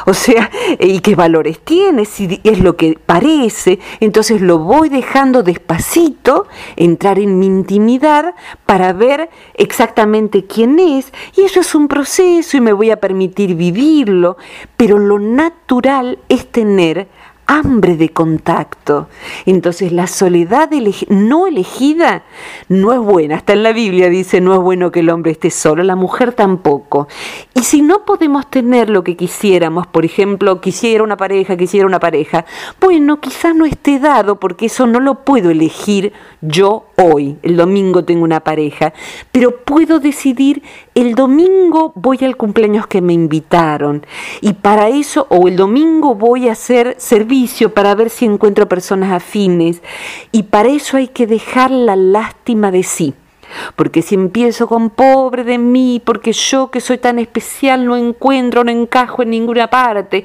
O 0.07 0.15
sea, 0.15 0.51
y 0.79 1.01
qué 1.01 1.17
valores 1.17 1.59
tiene, 1.61 2.05
si 2.05 2.41
es 2.45 2.61
lo 2.61 2.77
que 2.77 2.97
parece 3.05 3.39
entonces 4.00 4.40
lo 4.40 4.59
voy 4.59 4.88
dejando 4.88 5.42
despacito 5.42 6.46
entrar 6.76 7.18
en 7.18 7.38
mi 7.38 7.46
intimidad 7.46 8.35
para 8.66 8.92
ver 8.92 9.31
exactamente 9.55 10.44
quién 10.44 10.79
es 10.79 11.12
y 11.37 11.42
eso 11.42 11.61
es 11.61 11.74
un 11.74 11.88
proceso 11.88 12.57
y 12.57 12.61
me 12.61 12.72
voy 12.72 12.90
a 12.90 13.00
permitir 13.00 13.55
vivirlo, 13.55 14.37
pero 14.76 14.98
lo 14.98 15.18
natural 15.18 16.18
es 16.29 16.46
tener 16.50 17.09
hambre 17.51 17.97
de 17.97 18.11
contacto. 18.11 19.09
Entonces 19.45 19.91
la 19.91 20.07
soledad 20.07 20.71
no 21.09 21.49
elegida 21.49 22.23
no 22.69 22.93
es 22.93 23.01
buena. 23.01 23.35
Hasta 23.35 23.55
en 23.55 23.65
la 23.65 23.73
Biblia 23.73 24.09
dice, 24.09 24.41
no 24.41 24.55
es 24.55 24.61
bueno 24.61 24.93
que 24.93 25.01
el 25.01 25.11
hombre 25.11 25.33
esté 25.33 25.51
solo, 25.51 25.83
la 25.83 25.97
mujer 25.97 26.33
tampoco. 26.33 27.09
Y 27.55 27.63
si 27.65 27.83
no 27.83 28.05
podemos 28.05 28.49
tener 28.49 28.89
lo 28.89 29.03
que 29.03 29.17
quisiéramos, 29.17 29.89
por 29.89 30.05
ejemplo, 30.05 30.61
quisiera 30.61 31.03
una 31.03 31.17
pareja, 31.17 31.57
quisiera 31.57 31.87
una 31.87 31.99
pareja, 31.99 32.45
bueno, 32.81 33.21
quizás 33.21 33.53
no 33.57 33.67
esté 33.67 33.99
dado 33.99 34.39
porque 34.39 34.67
eso 34.67 34.87
no 34.87 35.01
lo 35.01 35.25
puedo 35.25 35.51
elegir 35.51 36.13
yo 36.41 36.87
hoy. 36.97 37.37
El 37.43 37.57
domingo 37.57 38.05
tengo 38.05 38.23
una 38.23 38.41
pareja, 38.41 38.93
pero 39.33 39.65
puedo 39.65 39.99
decidir 39.99 40.63
el 40.95 41.17
domingo 41.17 41.93
voy 41.97 42.19
al 42.23 42.37
cumpleaños 42.37 42.87
que 42.87 43.01
me 43.01 43.13
invitaron 43.13 44.07
y 44.41 44.53
para 44.53 44.89
eso, 44.89 45.27
o 45.31 45.49
el 45.49 45.57
domingo 45.57 46.15
voy 46.15 46.49
a 46.49 46.53
hacer 46.53 46.95
servicio 46.99 47.39
para 47.74 47.94
ver 47.94 48.11
si 48.11 48.24
encuentro 48.24 48.68
personas 48.68 49.12
afines 49.12 49.83
y 50.33 50.44
para 50.44 50.68
eso 50.68 50.96
hay 50.96 51.09
que 51.09 51.26
dejar 51.26 51.70
la 51.70 51.96
lástima 51.96 52.70
de 52.70 52.83
sí. 52.83 53.14
Porque 53.76 54.03
si 54.03 54.14
empiezo 54.14 54.68
con 54.68 54.90
pobre 54.90 55.42
de 55.44 55.59
mí, 55.59 56.00
porque 56.05 56.33
yo 56.33 56.70
que 56.70 56.81
soy 56.81 56.98
tan 56.98 57.18
especial 57.18 57.85
no 57.85 57.96
encuentro, 57.96 58.62
no 58.62 58.70
encajo 58.70 59.22
en 59.22 59.31
ninguna 59.31 59.68
parte. 59.68 60.24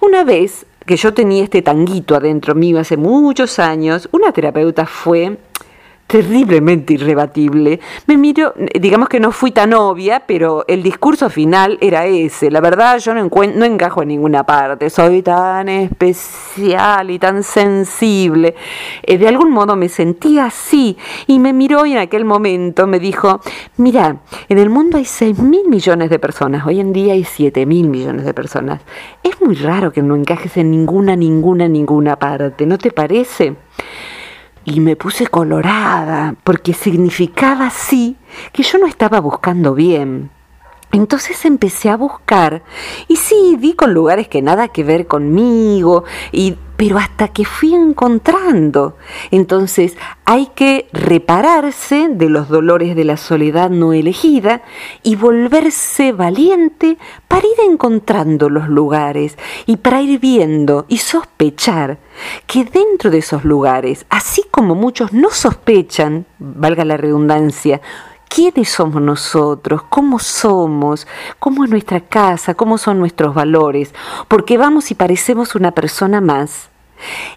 Una 0.00 0.24
vez 0.24 0.66
que 0.84 0.96
yo 0.96 1.14
tenía 1.14 1.44
este 1.44 1.62
tanguito 1.62 2.14
adentro 2.14 2.54
mío 2.54 2.78
hace 2.78 2.96
muchos 2.96 3.58
años, 3.58 4.08
una 4.12 4.32
terapeuta 4.32 4.86
fue 4.86 5.38
terriblemente 6.06 6.94
irrebatible, 6.94 7.80
me 8.06 8.16
miró, 8.16 8.54
digamos 8.80 9.08
que 9.08 9.18
no 9.18 9.32
fui 9.32 9.50
tan 9.50 9.74
obvia, 9.74 10.22
pero 10.26 10.64
el 10.68 10.82
discurso 10.82 11.30
final 11.30 11.78
era 11.80 12.06
ese. 12.06 12.50
La 12.50 12.60
verdad, 12.60 12.98
yo 12.98 13.12
no, 13.12 13.22
no 13.24 13.64
encajo 13.64 14.02
en 14.02 14.08
ninguna 14.08 14.44
parte, 14.44 14.88
soy 14.88 15.22
tan 15.22 15.68
especial 15.68 17.10
y 17.10 17.18
tan 17.18 17.42
sensible. 17.42 18.54
Eh, 19.02 19.18
de 19.18 19.28
algún 19.28 19.50
modo 19.50 19.74
me 19.76 19.88
sentía 19.88 20.46
así 20.46 20.96
y 21.26 21.38
me 21.38 21.52
miró 21.52 21.86
y 21.86 21.92
en 21.92 21.98
aquel 21.98 22.24
momento 22.24 22.86
me 22.86 23.00
dijo, 23.00 23.40
mira, 23.76 24.18
en 24.48 24.58
el 24.58 24.70
mundo 24.70 24.98
hay 24.98 25.04
6 25.04 25.40
mil 25.40 25.68
millones 25.68 26.10
de 26.10 26.18
personas, 26.18 26.66
hoy 26.66 26.80
en 26.80 26.92
día 26.92 27.14
hay 27.14 27.24
7 27.24 27.66
mil 27.66 27.88
millones 27.88 28.24
de 28.24 28.34
personas. 28.34 28.80
Es 29.22 29.40
muy 29.40 29.56
raro 29.56 29.92
que 29.92 30.02
no 30.02 30.14
encajes 30.14 30.56
en 30.56 30.70
ninguna, 30.70 31.16
ninguna, 31.16 31.66
ninguna 31.66 32.16
parte, 32.16 32.64
¿no 32.64 32.78
te 32.78 32.92
parece? 32.92 33.56
Y 34.66 34.80
me 34.80 34.96
puse 34.96 35.28
colorada, 35.28 36.34
porque 36.42 36.74
significaba 36.74 37.70
sí 37.70 38.16
que 38.52 38.64
yo 38.64 38.78
no 38.78 38.86
estaba 38.86 39.20
buscando 39.20 39.74
bien. 39.74 40.30
Entonces 40.92 41.44
empecé 41.44 41.88
a 41.88 41.96
buscar 41.96 42.62
y 43.06 43.16
sí, 43.16 43.56
di 43.58 43.74
con 43.74 43.94
lugares 43.94 44.28
que 44.28 44.42
nada 44.42 44.68
que 44.68 44.82
ver 44.82 45.06
conmigo, 45.06 46.04
y, 46.32 46.56
pero 46.76 46.98
hasta 46.98 47.28
que 47.28 47.44
fui 47.44 47.74
encontrando. 47.74 48.96
Entonces 49.30 49.96
hay 50.24 50.46
que 50.54 50.88
repararse 50.92 52.08
de 52.10 52.28
los 52.28 52.48
dolores 52.48 52.96
de 52.96 53.04
la 53.04 53.16
soledad 53.16 53.70
no 53.70 53.92
elegida 53.92 54.62
y 55.02 55.16
volverse 55.16 56.12
valiente 56.12 56.98
para 57.28 57.46
ir 57.46 57.70
encontrando 57.70 58.48
los 58.48 58.68
lugares 58.68 59.36
y 59.66 59.78
para 59.78 60.02
ir 60.02 60.20
viendo 60.20 60.86
y 60.88 60.98
sospechar 60.98 61.98
que 62.46 62.64
dentro 62.64 63.10
de 63.10 63.18
esos 63.18 63.44
lugares, 63.44 64.06
así 64.08 64.44
como 64.50 64.74
muchos 64.74 65.12
no 65.12 65.30
sospechan, 65.30 66.26
valga 66.38 66.84
la 66.84 66.96
redundancia, 66.96 67.80
quiénes 68.28 68.68
somos 68.68 69.02
nosotros, 69.02 69.82
cómo 69.88 70.18
somos, 70.18 71.06
cómo 71.38 71.64
es 71.64 71.70
nuestra 71.70 72.00
casa, 72.00 72.54
cómo 72.54 72.78
son 72.78 72.98
nuestros 72.98 73.34
valores, 73.34 73.94
porque 74.28 74.58
vamos 74.58 74.90
y 74.90 74.94
parecemos 74.94 75.54
una 75.54 75.72
persona 75.72 76.20
más 76.20 76.70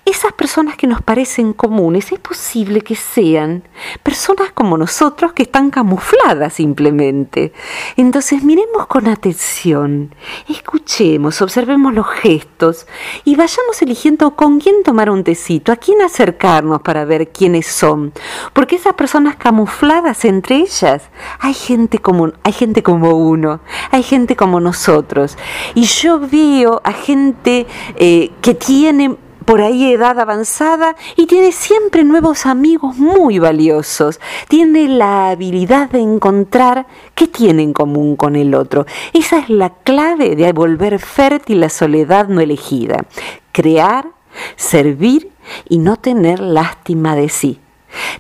esas 0.06 0.34
personas 0.34 0.76
que 0.78 0.88
nos 0.88 1.02
parecen 1.02 1.54
comunes, 1.54 2.12
es 2.12 2.20
posible 2.20 2.82
que 2.82 2.96
sean 2.96 3.64
personas 4.04 4.52
como 4.54 4.78
nosotros 4.78 5.34
que 5.34 5.44
están 5.44 5.70
camufladas 5.70 6.54
simplemente. 6.54 7.54
Entonces 7.98 8.44
miremos 8.44 8.88
con 8.88 9.08
atención, 9.08 10.16
escuchemos, 10.48 11.42
observemos 11.42 11.94
los 11.94 12.08
gestos 12.08 12.88
y 13.24 13.36
vayamos 13.36 13.82
eligiendo 13.82 14.36
con 14.36 14.60
quién 14.60 14.84
tomar 14.84 15.10
un 15.10 15.24
tecito, 15.24 15.72
a 15.72 15.76
quién 15.78 16.02
acercarnos 16.02 16.82
para 16.82 17.06
ver 17.06 17.30
quiénes 17.30 17.68
son. 17.68 18.14
Porque 18.54 18.78
esas 18.78 18.94
personas 18.94 19.36
camufladas 19.36 20.26
entre 20.26 20.58
ellas, 20.58 21.04
hay 21.40 21.54
gente 21.54 22.00
como, 22.00 22.32
hay 22.44 22.54
gente 22.54 22.84
como 22.84 23.12
uno, 23.12 23.60
hay 23.92 24.04
gente 24.04 24.36
como 24.36 24.60
nosotros. 24.60 25.38
Y 25.76 25.84
yo 25.84 26.20
veo 26.20 26.82
a 26.84 26.94
gente 26.94 27.68
eh, 27.96 28.32
que 28.42 28.54
tiene 28.54 29.18
por 29.50 29.62
ahí 29.62 29.92
edad 29.94 30.20
avanzada 30.20 30.96
y 31.16 31.26
tiene 31.26 31.52
siempre 31.52 32.04
nuevos 32.04 32.46
amigos 32.46 32.98
muy 32.98 33.40
valiosos. 33.40 34.20
Tiene 34.48 34.88
la 34.88 35.32
habilidad 35.32 35.90
de 35.90 36.02
encontrar 36.02 36.86
qué 37.16 37.26
tiene 37.26 37.64
en 37.64 37.74
común 37.74 38.16
con 38.16 38.36
el 38.36 38.54
otro. 38.54 38.86
Esa 39.12 39.40
es 39.40 39.50
la 39.50 39.72
clave 39.72 40.36
de 40.36 40.54
volver 40.54 41.00
fértil 41.00 41.62
la 41.62 41.70
soledad 41.70 42.28
no 42.28 42.42
elegida. 42.42 43.08
Crear, 43.52 44.10
servir 44.56 45.32
y 45.68 45.80
no 45.80 45.96
tener 45.96 46.42
lástima 46.42 47.16
de 47.16 47.28
sí. 47.30 47.60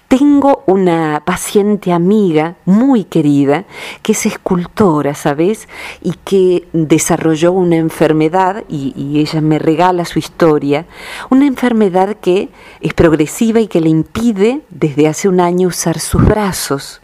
Tengo 0.08 0.64
una 0.66 1.22
paciente 1.26 1.92
amiga 1.92 2.56
muy 2.66 3.04
querida 3.04 3.66
que 4.02 4.14
es 4.14 4.26
escultora, 4.26 5.14
¿sabes? 5.14 5.68
Y 6.02 6.14
que 6.26 6.68
desarrolló 6.74 7.52
una 7.52 7.76
enfermedad, 7.76 8.64
y, 8.68 9.20
ella 9.20 9.42
me 9.42 9.60
regala 9.60 10.06
su 10.06 10.20
historia, 10.20 10.86
una 11.30 11.46
enfermedad 11.46 12.18
que 12.22 12.50
es 12.82 12.94
progresiva 12.94 13.60
y 13.60 13.68
que 13.68 13.82
le 13.82 13.90
impide 13.90 14.62
desde 14.70 15.08
hace 15.08 15.28
un 15.28 15.40
año 15.40 15.68
usar 15.68 16.00
sus 16.00 16.26
brazos. 16.26 17.02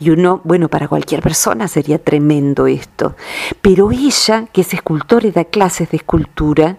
Y 0.00 0.10
uno, 0.10 0.40
bueno, 0.44 0.68
para 0.68 0.88
cualquier 0.88 1.22
persona 1.22 1.68
sería 1.68 1.98
tremendo 1.98 2.66
esto. 2.66 3.14
Pero 3.62 3.92
ella, 3.92 4.46
que 4.52 4.62
es 4.62 4.74
escultora 4.74 5.26
y 5.28 5.30
da 5.30 5.44
clases 5.44 5.90
de 5.90 5.98
escultura, 5.98 6.78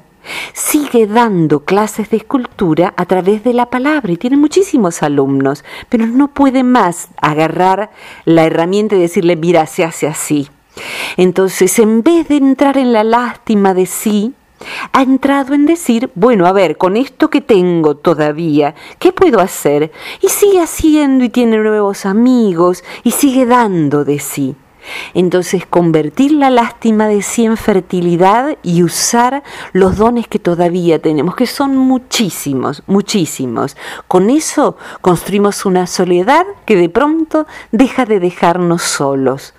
sigue 0.54 1.08
dando 1.08 1.62
clases 1.62 2.10
de 2.10 2.18
escultura 2.18 2.94
a 2.98 3.06
través 3.06 3.44
de 3.44 3.54
la 3.54 3.70
palabra 3.70 4.12
y 4.12 4.18
tiene 4.18 4.38
muchísimos 4.38 5.04
alumnos, 5.04 5.64
pero 5.90 6.06
no 6.06 6.30
puede 6.30 6.64
más 6.64 7.10
agarrar 7.22 7.92
la 8.26 8.46
herramienta 8.46 8.96
y 8.96 9.00
decirle, 9.00 9.36
mira, 9.36 9.66
se 9.66 9.84
hace 9.84 10.08
así. 10.08 10.50
Entonces, 11.18 11.80
en 11.80 12.04
vez 12.04 12.28
de 12.28 12.38
entrar 12.38 12.78
en 12.78 12.92
la 12.92 13.04
lástima 13.04 13.74
de 13.74 13.86
sí, 13.86 14.34
ha 14.94 15.02
entrado 15.02 15.54
en 15.54 15.66
decir, 15.66 16.12
bueno, 16.16 16.46
a 16.46 16.52
ver, 16.52 16.78
con 16.78 16.98
esto 16.98 17.30
que 17.30 17.42
tengo 17.42 17.96
todavía, 17.96 18.76
¿qué 19.00 19.12
puedo 19.12 19.40
hacer? 19.40 19.92
Y 20.22 20.30
sigue 20.30 20.62
haciendo 20.62 21.24
y 21.24 21.30
tiene 21.30 21.58
nuevos 21.58 22.06
amigos 22.06 22.84
y 23.04 23.12
sigue 23.12 23.46
dando 23.46 24.06
de 24.06 24.20
sí. 24.20 24.56
Entonces, 25.14 25.66
convertir 25.66 26.32
la 26.32 26.50
lástima 26.50 27.08
de 27.08 27.22
sí 27.22 27.46
en 27.46 27.58
fertilidad 27.58 28.58
y 28.64 28.84
usar 28.84 29.44
los 29.74 29.98
dones 29.98 30.28
que 30.28 30.40
todavía 30.40 31.00
tenemos, 31.00 31.36
que 31.36 31.48
son 31.48 31.78
muchísimos, 31.78 32.84
muchísimos. 32.88 33.76
Con 34.08 34.30
eso 34.30 34.78
construimos 35.02 35.66
una 35.66 35.88
soledad 35.88 36.46
que 36.66 36.76
de 36.76 36.90
pronto 36.90 37.46
deja 37.72 38.06
de 38.06 38.20
dejarnos 38.20 38.82
solos. 38.84 39.54